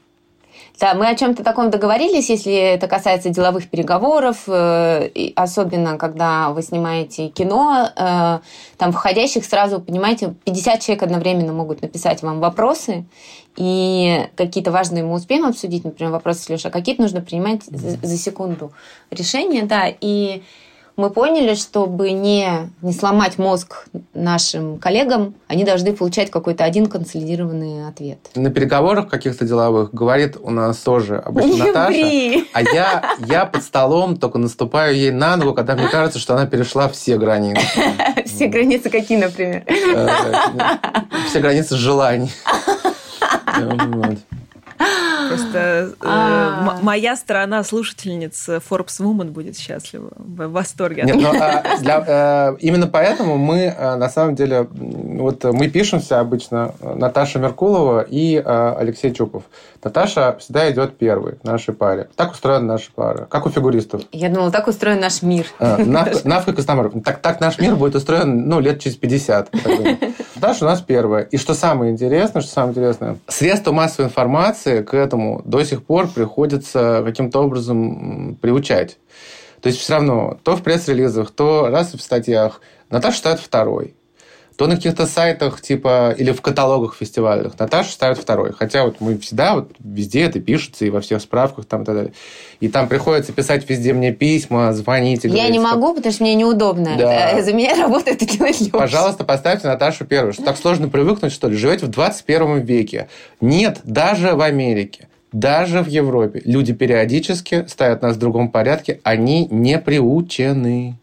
[0.80, 6.62] Да, мы о чем-то таком договорились, если это касается деловых переговоров, э, особенно когда вы
[6.62, 8.38] снимаете кино, э,
[8.76, 13.04] там входящих сразу, понимаете, 50 человек одновременно могут написать вам вопросы,
[13.56, 18.16] и какие-то важные мы успеем обсудить, например, вопросы с Лешей, а какие-то нужно принимать за
[18.16, 18.72] секунду
[19.12, 20.42] решения, да, и
[20.96, 27.88] мы поняли, чтобы не, не сломать мозг нашим коллегам, они должны получать какой-то один консолидированный
[27.88, 28.18] ответ.
[28.34, 31.88] На переговорах каких-то деловых говорит у нас тоже обычно не Наташа.
[31.88, 32.48] Ври.
[32.52, 36.46] А я, я под столом только наступаю ей на ногу, когда мне кажется, что она
[36.46, 37.64] перешла все границы.
[38.24, 39.62] Все границы какие, например?
[39.66, 40.08] Э,
[41.28, 42.30] все границы желаний.
[45.28, 46.78] Просто э, а.
[46.82, 51.02] моя сторона слушательниц Forbes Woman будет счастлива, в восторге.
[51.04, 56.20] Нет, но, а, для, э, именно поэтому мы, э, на самом деле, вот мы пишемся
[56.20, 59.44] обычно, Наташа Меркулова и Алексей Чупов.
[59.82, 62.08] Наташа всегда идет первой в нашей паре.
[62.16, 63.26] Так устроена наша пара.
[63.28, 64.02] Как у фигуристов.
[64.12, 65.46] Я думала, так устроен наш мир.
[65.58, 66.94] Навка и Костомаров.
[67.04, 69.50] Так, так наш мир будет устроен ну, лет через 50.
[70.36, 71.24] Наташа у нас первая.
[71.24, 76.08] И что самое интересное, что самое интересное, средства массовой информации к этому до сих пор
[76.08, 78.98] приходится каким-то образом приучать.
[79.60, 82.60] То есть все равно то в пресс-релизах, то раз в статьях
[82.90, 83.94] Наташа ставит второй
[84.56, 88.52] то на каких-то сайтах, типа, или в каталогах фестивальных Наташа ставит второй.
[88.52, 91.94] Хотя вот мы всегда, вот везде это пишется, и во всех справках там и так
[91.94, 92.12] далее.
[92.60, 95.24] И там приходится писать везде мне письма, звонить.
[95.24, 95.96] И Я не могу, что...
[95.96, 96.96] потому что мне неудобно.
[96.96, 97.42] Да.
[97.42, 98.70] За меня работает и делает Леша.
[98.70, 100.32] Пожалуйста, поставьте Наташу первую.
[100.32, 101.56] Что так сложно привыкнуть, что ли?
[101.56, 103.08] Живете в 21 веке.
[103.40, 109.48] Нет, даже в Америке даже в Европе люди периодически ставят нас в другом порядке, они
[109.50, 110.94] не приучены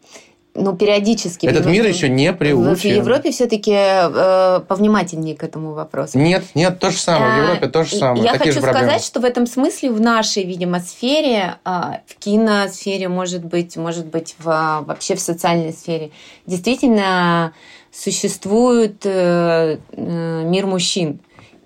[0.54, 1.46] ну, периодически.
[1.46, 2.76] Этот мир еще не приучен.
[2.76, 6.20] В Европе все-таки э, повнимательнее к этому вопросу.
[6.20, 7.32] Нет, нет, то же самое.
[7.32, 8.24] В а, Европе то же самое.
[8.24, 13.08] Я Такие хочу сказать, что в этом смысле в нашей, видимо, сфере, а, в киносфере,
[13.08, 14.46] может быть, может быть, в,
[14.86, 16.12] вообще в социальной сфере,
[16.46, 17.54] действительно
[17.92, 21.20] существует э, э, мир мужчин.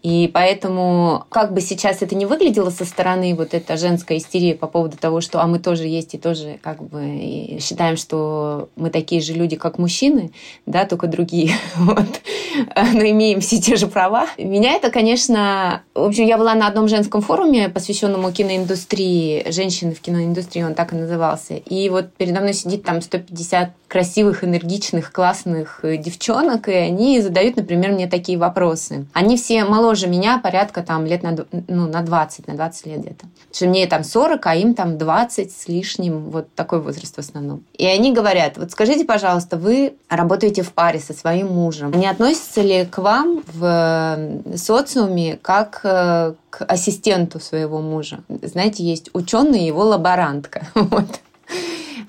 [0.06, 4.68] И поэтому, как бы сейчас это не выглядело со стороны, вот эта женская истерия по
[4.68, 9.20] поводу того, что а мы тоже есть и тоже как бы считаем, что мы такие
[9.20, 10.30] же люди, как мужчины,
[10.68, 12.22] да, только другие, вот,
[12.76, 14.28] но имеем все те же права.
[14.38, 15.84] Меня это, конечно...
[15.94, 20.94] В общем, я была на одном женском форуме, посвященному киноиндустрии, женщины в киноиндустрии, он так
[20.94, 21.56] и назывался.
[21.56, 27.92] И вот передо мной сидит там 150 красивых, энергичных, классных девчонок, и они задают, например,
[27.92, 29.06] мне такие вопросы.
[29.14, 31.36] Они все моложе моложе меня порядка там лет на,
[31.68, 33.26] ну, на 20, на 20 лет где-то.
[33.54, 37.64] Что мне там 40, а им там 20 с лишним, вот такой возраст в основном.
[37.78, 41.92] И они говорят, вот скажите, пожалуйста, вы работаете в паре со своим мужем.
[41.92, 44.18] Не относится ли к вам в
[44.56, 48.20] социуме как э, к ассистенту своего мужа?
[48.42, 50.68] Знаете, есть ученый его лаборантка.
[50.76, 51.20] Вот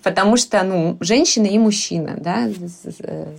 [0.07, 2.49] потому что, ну, женщина и мужчина, да,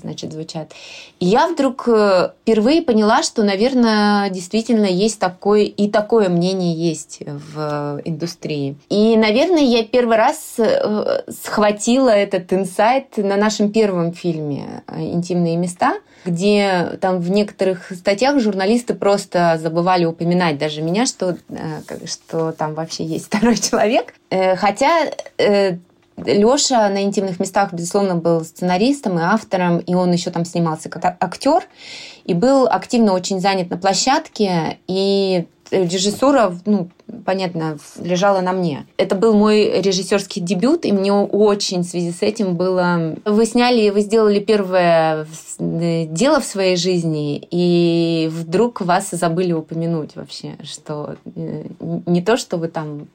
[0.02, 0.74] значит, звучат.
[1.22, 7.20] И я вдруг э, впервые поняла, что, наверное, действительно есть такое, и такое мнение есть
[7.22, 8.76] в индустрии.
[8.90, 15.94] И, наверное, я первый раз э, схватила этот инсайт на нашем первом фильме «Интимные места»,
[16.26, 22.74] где там в некоторых статьях журналисты просто забывали упоминать даже меня, что, э, что там
[22.74, 24.14] вообще есть второй человек.
[24.30, 25.10] Хотя
[26.18, 31.06] Леша на интимных местах, безусловно, был сценаристом и автором, и он еще там снимался как
[31.06, 31.64] актер,
[32.26, 36.90] и был активно очень занят на площадке, и режиссура, ну,
[37.26, 38.86] понятно, лежала на мне.
[38.98, 43.16] Это был мой режиссерский дебют, и мне очень в связи с этим было...
[43.26, 45.28] Вы сняли, вы сделали первое
[45.60, 52.58] дело в своей жизни, и вдруг вас забыли упомянуть вообще, что э, не то, что
[52.58, 53.08] вы там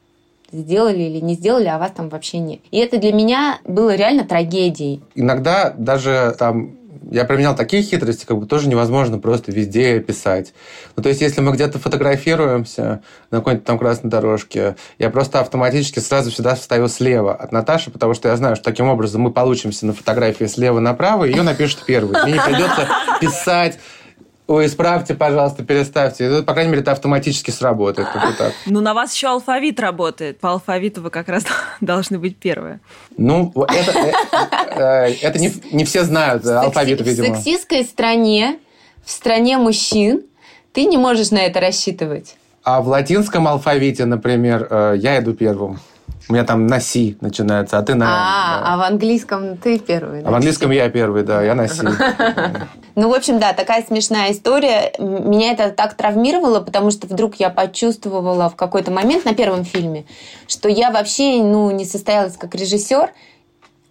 [0.53, 2.61] сделали или не сделали, а вас там вообще нет.
[2.71, 5.03] И это для меня было реально трагедией.
[5.15, 6.77] Иногда даже там
[7.11, 10.55] я применял такие хитрости, как бы тоже невозможно просто везде писать.
[10.97, 15.99] Ну, то есть, если мы где-то фотографируемся на какой-нибудь там красной дорожке, я просто автоматически
[15.99, 19.87] сразу всегда встаю слева от Наташи, потому что я знаю, что таким образом мы получимся
[19.87, 22.23] на фотографии слева направо, и ее напишут первой.
[22.23, 22.89] Мне не придется
[23.21, 23.79] писать
[24.53, 26.25] Ой, исправьте, пожалуйста, переставьте.
[26.25, 28.07] Это, по крайней мере, это автоматически сработает.
[28.67, 30.41] Ну, на вас еще алфавит работает.
[30.41, 31.45] По алфавиту вы как раз
[31.81, 32.81] должны быть первые.
[33.17, 34.13] Ну, это, э,
[34.77, 37.35] э, это не, не все знают э, алфавит, В видимо.
[37.35, 38.59] сексистской стране,
[39.03, 40.21] в стране мужчин,
[40.75, 42.37] ты не можешь на это рассчитывать.
[42.63, 45.81] А в латинском алфавите, например, э, я иду первым.
[46.29, 48.07] У меня там на си начинается, а ты на...
[48.07, 48.75] А, да.
[48.75, 50.23] а в английском ты первый.
[50.23, 51.83] А в английском я первый, да, я на си.
[52.95, 54.93] Ну, в общем, да, такая смешная история.
[54.99, 60.05] Меня это так травмировало, потому что вдруг я почувствовала в какой-то момент на первом фильме,
[60.47, 63.11] что я вообще ну, не состоялась как режиссер.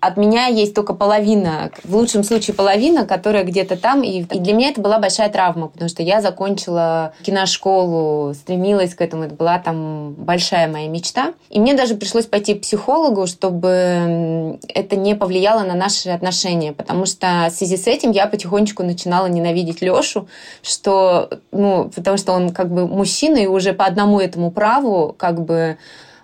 [0.02, 4.02] От меня есть только половина, в лучшем случае половина, которая где-то там.
[4.02, 9.02] И, и для меня это была большая травма, потому что я закончила киношколу, стремилась к
[9.02, 9.26] этому.
[9.26, 11.34] Это была там большая моя мечта.
[11.52, 16.74] И мне даже пришлось пойти к психологу, чтобы это не повлияло на наши отношения.
[16.74, 20.28] Потому что в связи с этим я потихонечку начинала ненавидеть Лешу,
[20.64, 25.46] что, ну, потому что он как бы мужчина, и уже по одному этому праву как
[25.46, 25.78] бы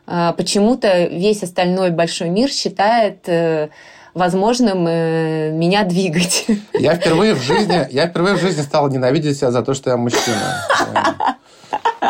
[0.08, 3.70] почему-то весь остальной большой мир считает э,
[4.14, 6.46] возможным э, меня двигать.
[6.74, 9.98] Я впервые в жизни, я впервые в жизни стал ненавидеть себя за то, что я
[9.98, 10.66] мужчина.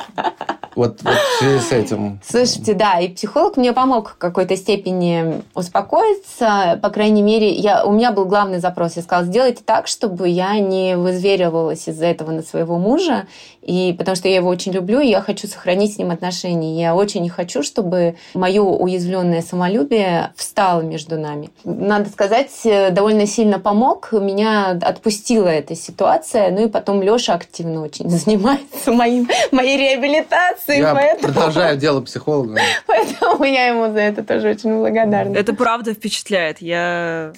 [0.78, 2.20] Вот, вот с этим.
[2.24, 6.80] Слушайте, да, и психолог мне помог в какой-то степени успокоиться.
[6.84, 8.96] По крайней мере, я, у меня был главный запрос.
[8.96, 13.26] Я сказала, сделайте так, чтобы я не вызверивалась из-за этого на своего мужа.
[13.64, 16.80] И потому что я его очень люблю, и я хочу сохранить с ним отношения.
[16.80, 21.50] Я очень не хочу, чтобы мое уязвленное самолюбие встало между нами.
[21.64, 24.12] Надо сказать, э, довольно сильно помог.
[24.12, 26.52] Меня отпустила эта ситуация.
[26.52, 30.67] Ну и потом Леша активно очень занимается моим, моей реабилитацией.
[30.74, 31.34] Я поэтому...
[31.34, 32.60] продолжаю дело психолога.
[32.88, 35.36] Поэтому я ему за это тоже очень благодарна.
[35.36, 36.62] Это правда впечатляет.
[36.62, 37.34] Я...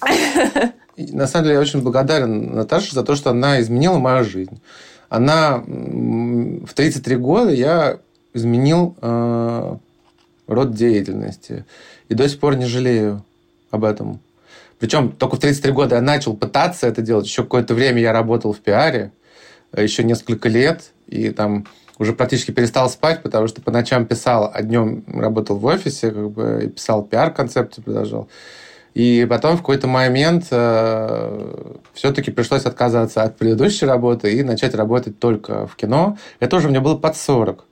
[0.98, 4.62] На самом деле я очень благодарен Наташе за то, что она изменила мою жизнь.
[5.10, 8.00] Она в 33 года я
[8.34, 9.76] изменил э,
[10.48, 11.66] род деятельности.
[12.10, 13.24] И до сих пор не жалею
[13.72, 14.20] об этом.
[14.80, 17.26] Причем только в 33 года я начал пытаться это делать.
[17.26, 19.12] Еще какое-то время я работал в пиаре,
[19.72, 21.66] э, еще несколько лет, и там
[22.00, 26.32] уже практически перестал спать, потому что по ночам писал, а днем работал в офисе, как
[26.32, 28.28] бы, и писал пиар-концепцию, продолжал.
[28.96, 35.20] И потом в какой-то момент э, все-таки пришлось отказаться от предыдущей работы и начать работать
[35.20, 36.18] только в кино.
[36.40, 37.66] Это уже мне было под 40.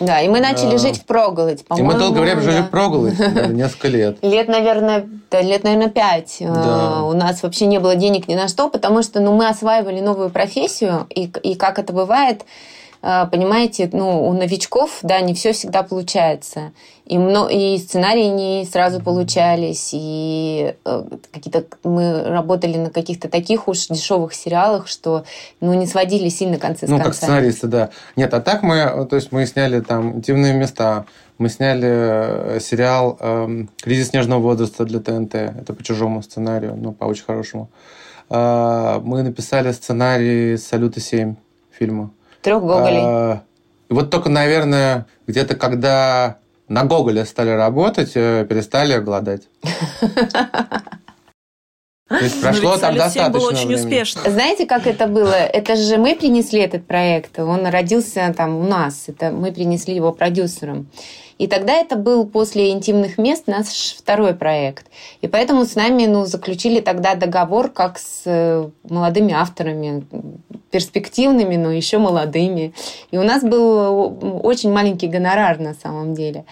[0.00, 0.78] Да, и мы начали Да.
[0.78, 1.92] жить в проголодь, И по-моему.
[1.92, 2.62] мы долгое время жили да.
[2.64, 3.18] в проголодь,
[3.50, 4.18] несколько лет.
[4.22, 6.36] Лет, наверное, да, лет, наверное, пять.
[6.40, 6.96] Да.
[6.98, 10.00] Э, У нас вообще не было денег ни на что, потому что ну, мы осваивали
[10.00, 12.42] новую профессию, и, и как это бывает,
[13.30, 16.72] понимаете, ну, у новичков, да, не все всегда получается.
[17.04, 23.68] И, мно- и сценарии не сразу получались, и э, какие-то мы работали на каких-то таких
[23.68, 25.24] уж дешевых сериалах, что
[25.60, 27.90] ну, не сводили сильно концы с Ну, как сценаристы, да.
[28.16, 31.04] Нет, а так мы, э, то есть мы сняли там «Интимные места»,
[31.36, 31.88] мы сняли
[32.56, 35.34] э, сериал эм, «Кризис снежного возраста» для ТНТ.
[35.34, 37.68] Это по чужому сценарию, ну, по очень хорошему.
[38.30, 41.34] А, Мы написали сценарий «Салюта-7»
[41.70, 42.10] фильма.
[42.44, 43.00] Трех Гоголей.
[43.02, 43.42] А,
[43.88, 46.36] вот только, наверное, где-то когда
[46.68, 49.48] на Гоголе стали работать, э, перестали голодать.
[52.06, 53.84] То есть прошло Но ведь там «Салют 7» был достаточно очень времени.
[53.86, 54.30] успешно.
[54.30, 55.32] Знаете, как это было?
[55.32, 57.38] Это же мы принесли этот проект.
[57.38, 59.04] Он родился там у нас.
[59.06, 60.86] Это мы принесли его продюсерам.
[61.38, 64.86] И тогда это был после интимных мест наш второй проект.
[65.20, 70.06] И поэтому с нами ну, заключили тогда договор как с э, молодыми авторами,
[70.70, 72.72] перспективными, но еще молодыми.
[73.10, 76.44] И у нас был э, очень маленький гонорар на самом деле.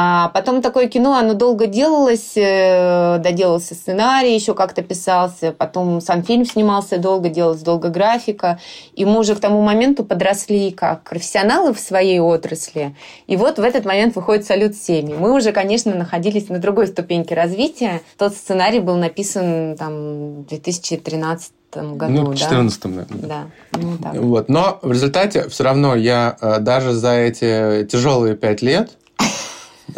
[0.00, 6.22] А потом такое кино, оно долго делалось, э, доделался сценарий, еще как-то писался, потом сам
[6.22, 8.60] фильм снимался долго, делалась долго графика.
[8.94, 12.94] И мы уже к тому моменту подросли как профессионалы в своей отрасли.
[13.26, 15.10] И вот в этот момент выходит «Салют-7».
[15.10, 18.00] И Мы уже, конечно, находились на другой ступеньке развития.
[18.18, 22.12] Тот сценарий был написан там, в 2013 году.
[22.12, 22.36] Ну, в да?
[22.36, 23.28] 14 наверное.
[23.28, 24.14] Да, ну так.
[24.14, 24.48] Вот.
[24.48, 28.92] Но в результате все равно я э, даже за эти тяжелые пять лет,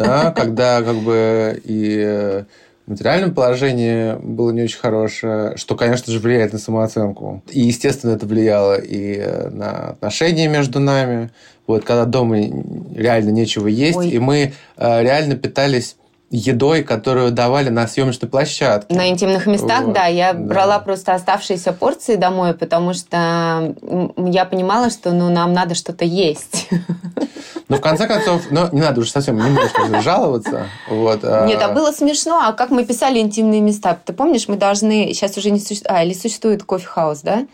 [0.03, 2.43] да, когда как бы и э,
[2.87, 7.43] материальное положение было не очень хорошее, что, конечно же, влияет на самооценку.
[7.49, 11.31] И, естественно, это влияло и э, на отношения между нами.
[11.67, 12.37] Вот, когда дома
[12.95, 14.09] реально нечего есть, Ой.
[14.09, 15.95] и мы э, реально питались
[16.31, 18.95] едой, которую давали на съемочной площадке.
[18.95, 20.07] На интимных местах, Вот, да.
[20.07, 20.39] Я да.
[20.39, 23.75] брала просто оставшиеся порции домой, потому что
[24.17, 26.69] я понимала, что ну, нам надо что-то есть.
[27.67, 30.67] Но в конце концов, ну, не надо уже совсем немножко жаловаться.
[30.89, 32.41] Вот, а, Нет, а было смешно.
[32.43, 33.97] А как мы писали интимные места?
[34.03, 35.13] Ты помнишь, мы должны...
[35.13, 35.85] Сейчас уже не существует...
[35.89, 37.45] А, или существует кофе-хаус, да?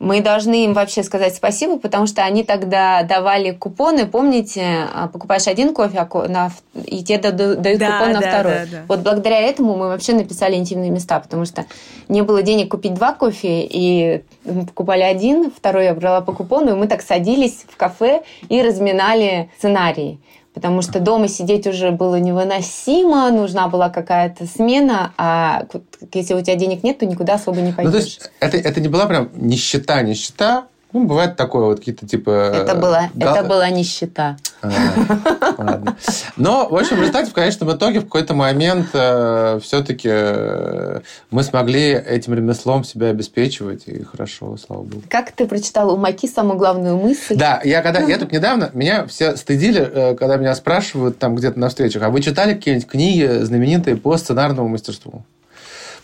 [0.00, 4.06] Мы должны им вообще сказать спасибо, потому что они тогда давали купоны.
[4.06, 6.50] Помните, а, покупаешь один кофе, а
[6.86, 8.52] и тебе дают да, купон на да, второй.
[8.52, 8.84] Да, да.
[8.88, 11.66] Вот благодаря этому мы вообще написали интимные места, потому что
[12.08, 16.70] не было денег купить два кофе, и мы покупали один, второй я брала по купону,
[16.70, 20.18] и мы так садились в кафе и разминали сценарии
[20.54, 25.64] потому что дома сидеть уже было невыносимо, нужна была какая-то смена, а
[26.12, 27.92] если у тебя денег нет, то никуда особо не пойдешь.
[27.92, 32.06] Ну, то есть это, это не была прям нищета, нищета, ну, бывает такое, вот какие-то
[32.06, 32.30] типа...
[32.30, 33.36] Это была, гал...
[33.36, 34.36] это была нищета.
[34.62, 35.96] Ладно.
[36.36, 41.00] Но, в общем, в результате, в конечном итоге, в какой-то момент э, все-таки э,
[41.30, 45.02] мы смогли этим ремеслом себя обеспечивать, и хорошо, слава богу.
[45.08, 47.36] Как ты прочитал у Маки самую главную мысль?
[47.36, 48.00] Да, я когда...
[48.00, 48.70] Я тут недавно...
[48.74, 52.88] Меня все стыдили, э, когда меня спрашивают там где-то на встречах, а вы читали какие-нибудь
[52.88, 55.24] книги знаменитые по сценарному мастерству?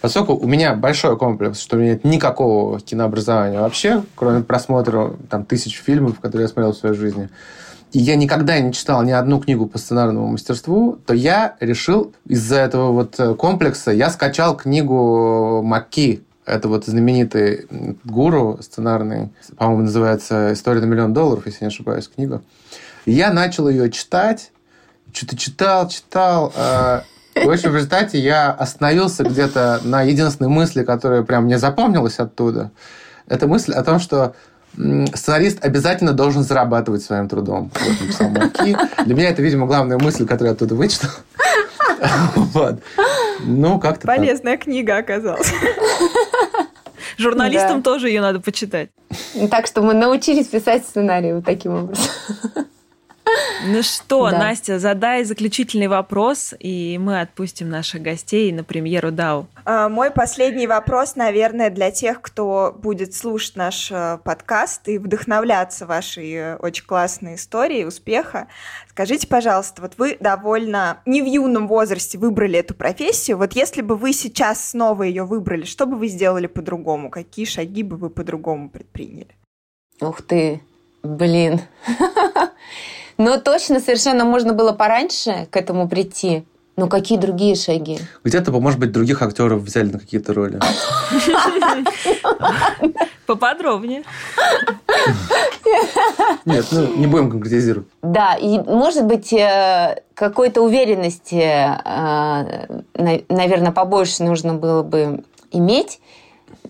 [0.00, 5.44] Поскольку у меня большой комплекс, что у меня нет никакого кинообразования вообще, кроме просмотра там,
[5.44, 7.28] тысяч фильмов, которые я смотрел в своей жизни,
[7.92, 12.56] и я никогда не читал ни одну книгу по сценарному мастерству, то я решил из-за
[12.56, 17.66] этого вот э, комплекса, я скачал книгу Макки, это вот знаменитый
[18.04, 22.42] гуру сценарный, по-моему, называется «История на миллион долларов», если не ошибаюсь, книга.
[23.04, 24.52] Я начал ее читать,
[25.12, 27.02] что-то читал, читал, а
[27.34, 32.70] в общем, в результате я остановился где-то на единственной мысли, которая прям мне запомнилась оттуда.
[33.26, 34.34] Это мысль о том, что
[34.76, 37.70] сценарист обязательно должен зарабатывать своим трудом.
[38.20, 38.52] Вот,
[39.06, 41.10] Для меня это, видимо, главная мысль, которую я оттуда вычитал.
[42.52, 42.80] Вот.
[43.40, 44.64] Ну, как-то Полезная так.
[44.64, 45.52] книга оказалась.
[47.18, 47.82] Журналистам да.
[47.82, 48.90] тоже ее надо почитать.
[49.50, 52.04] Так что мы научились писать сценарий вот таким образом.
[53.66, 54.38] Ну что, да.
[54.38, 59.48] Настя, задай заключительный вопрос, и мы отпустим наших гостей на премьеру ДАУ.
[59.64, 65.86] А, мой последний вопрос, наверное, для тех, кто будет слушать наш э, подкаст и вдохновляться
[65.86, 68.46] вашей э, очень классной историей успеха.
[68.90, 73.38] Скажите, пожалуйста, вот вы довольно не в юном возрасте выбрали эту профессию.
[73.38, 77.10] Вот если бы вы сейчас снова ее выбрали, что бы вы сделали по-другому?
[77.10, 79.34] Какие шаги бы вы по-другому предприняли?
[80.00, 80.60] Ух ты,
[81.02, 81.62] блин.
[83.18, 86.44] Но точно совершенно можно было пораньше к этому прийти.
[86.76, 87.98] Но какие другие шаги?
[88.22, 90.60] Где-то, может быть, других актеров взяли на какие-то роли.
[93.26, 94.02] Поподробнее.
[96.44, 97.88] Нет, ну не будем конкретизировать.
[98.02, 102.66] Да, и может быть э, какой-то уверенности, э,
[103.28, 105.98] наверное, побольше нужно было бы иметь,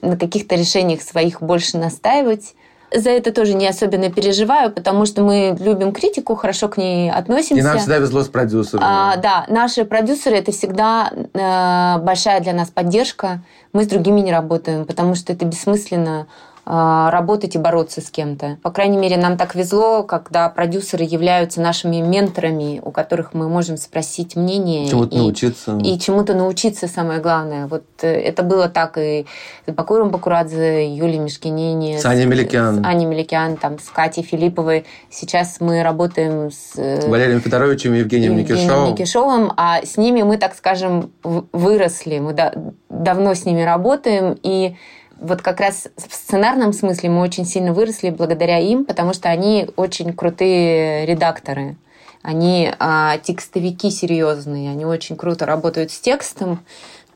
[0.03, 2.55] на каких-то решениях своих больше настаивать
[2.95, 7.61] за это тоже не особенно переживаю, потому что мы любим критику, хорошо к ней относимся.
[7.61, 8.83] И нам всегда везло с продюсером.
[8.85, 13.41] А, да, наши продюсеры это всегда э, большая для нас поддержка.
[13.73, 16.27] Мы с другими не работаем, потому что это бессмысленно
[16.67, 18.59] работать и бороться с кем-то.
[18.63, 23.77] По крайней мере, нам так везло, когда продюсеры являются нашими менторами, у которых мы можем
[23.77, 24.89] спросить мнение.
[24.89, 25.79] Чему-то и, научиться.
[25.85, 27.69] И чему-то научиться, самое главное.
[27.69, 29.27] Вот э, это было так и
[29.67, 31.99] с Бакуром Бакурадзе, Юлией Мишкинини.
[31.99, 32.83] С Аней Меликян.
[32.83, 34.87] С Аней Меликян, там, с Катей Филипповой.
[35.09, 36.73] Сейчас мы работаем с...
[36.77, 38.93] Э, Валерием Федоровичем и Евгением, Евгением Никишовым.
[38.93, 39.53] Никишовым.
[39.57, 42.19] А с ними мы, так скажем, выросли.
[42.19, 42.53] Мы да,
[42.89, 44.37] давно с ними работаем.
[44.43, 44.75] И
[45.19, 49.69] вот как раз в сценарном смысле мы очень сильно выросли благодаря им, потому что они
[49.77, 51.77] очень крутые редакторы.
[52.23, 56.65] Они а, текстовики серьезные, они очень круто работают с текстом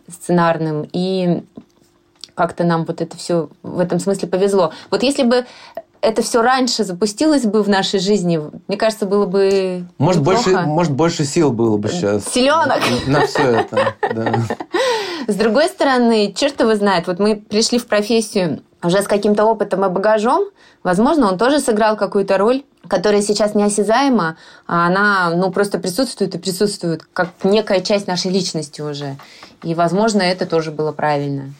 [0.08, 1.42] сценарным, и
[2.34, 4.72] как-то нам вот это все в этом смысле повезло.
[4.90, 5.46] Вот если бы
[6.02, 10.92] это все раньше запустилось бы в нашей жизни, мне кажется, было бы может больше, может
[10.92, 12.24] больше сил было бы сейчас.
[12.32, 12.80] Селенок.
[13.06, 13.94] На, на все это.
[14.14, 14.34] Да.
[15.26, 19.84] С другой стороны, черт его знает, вот мы пришли в профессию уже с каким-то опытом
[19.84, 20.46] и багажом,
[20.82, 24.36] возможно, он тоже сыграл какую-то роль, которая сейчас неосязаема,
[24.66, 29.16] а она ну, просто присутствует и присутствует как некая часть нашей личности уже.
[29.62, 31.52] И, возможно, это тоже было правильно.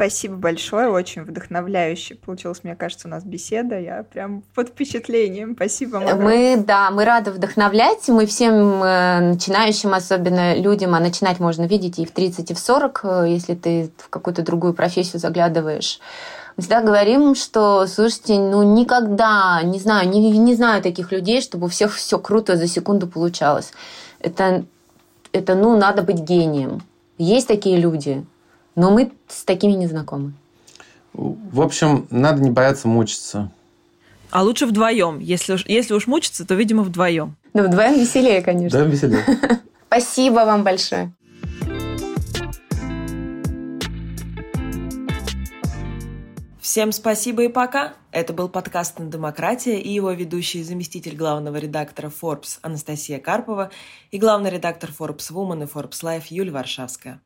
[0.00, 3.80] Спасибо большое, очень вдохновляюще получилась, мне кажется, у нас беседа.
[3.80, 5.56] Я прям под впечатлением.
[5.56, 5.96] Спасибо.
[5.96, 8.06] Вам мы, да, мы рады вдохновлять.
[8.06, 12.60] Мы всем э, начинающим, особенно людям, а начинать можно видеть и в 30, и в
[12.60, 15.98] 40, э, если ты в какую-то другую профессию заглядываешь.
[16.56, 21.66] Мы всегда говорим, что, слушайте, ну никогда, не знаю, не, не знаю таких людей, чтобы
[21.66, 23.72] у всех все круто за секунду получалось.
[24.20, 24.64] Это,
[25.32, 26.82] это, ну, надо быть гением.
[27.18, 28.24] Есть такие люди,
[28.78, 30.34] но мы с такими не знакомы.
[31.12, 33.50] В общем, надо не бояться мучиться.
[34.30, 35.18] А лучше вдвоем.
[35.18, 37.34] Если уж, если уж мучиться, то, видимо, вдвоем.
[37.54, 38.78] Да, вдвоем веселее, конечно.
[38.78, 39.24] Вдвоем веселее.
[39.88, 41.12] Спасибо вам большое.
[46.60, 47.94] Всем спасибо и пока.
[48.12, 53.70] Это был подкаст «Демократия» и его ведущий заместитель главного редактора Forbes Анастасия Карпова
[54.12, 57.20] и главный редактор Forbes Woman и Forbes Life Юлия Варшавская.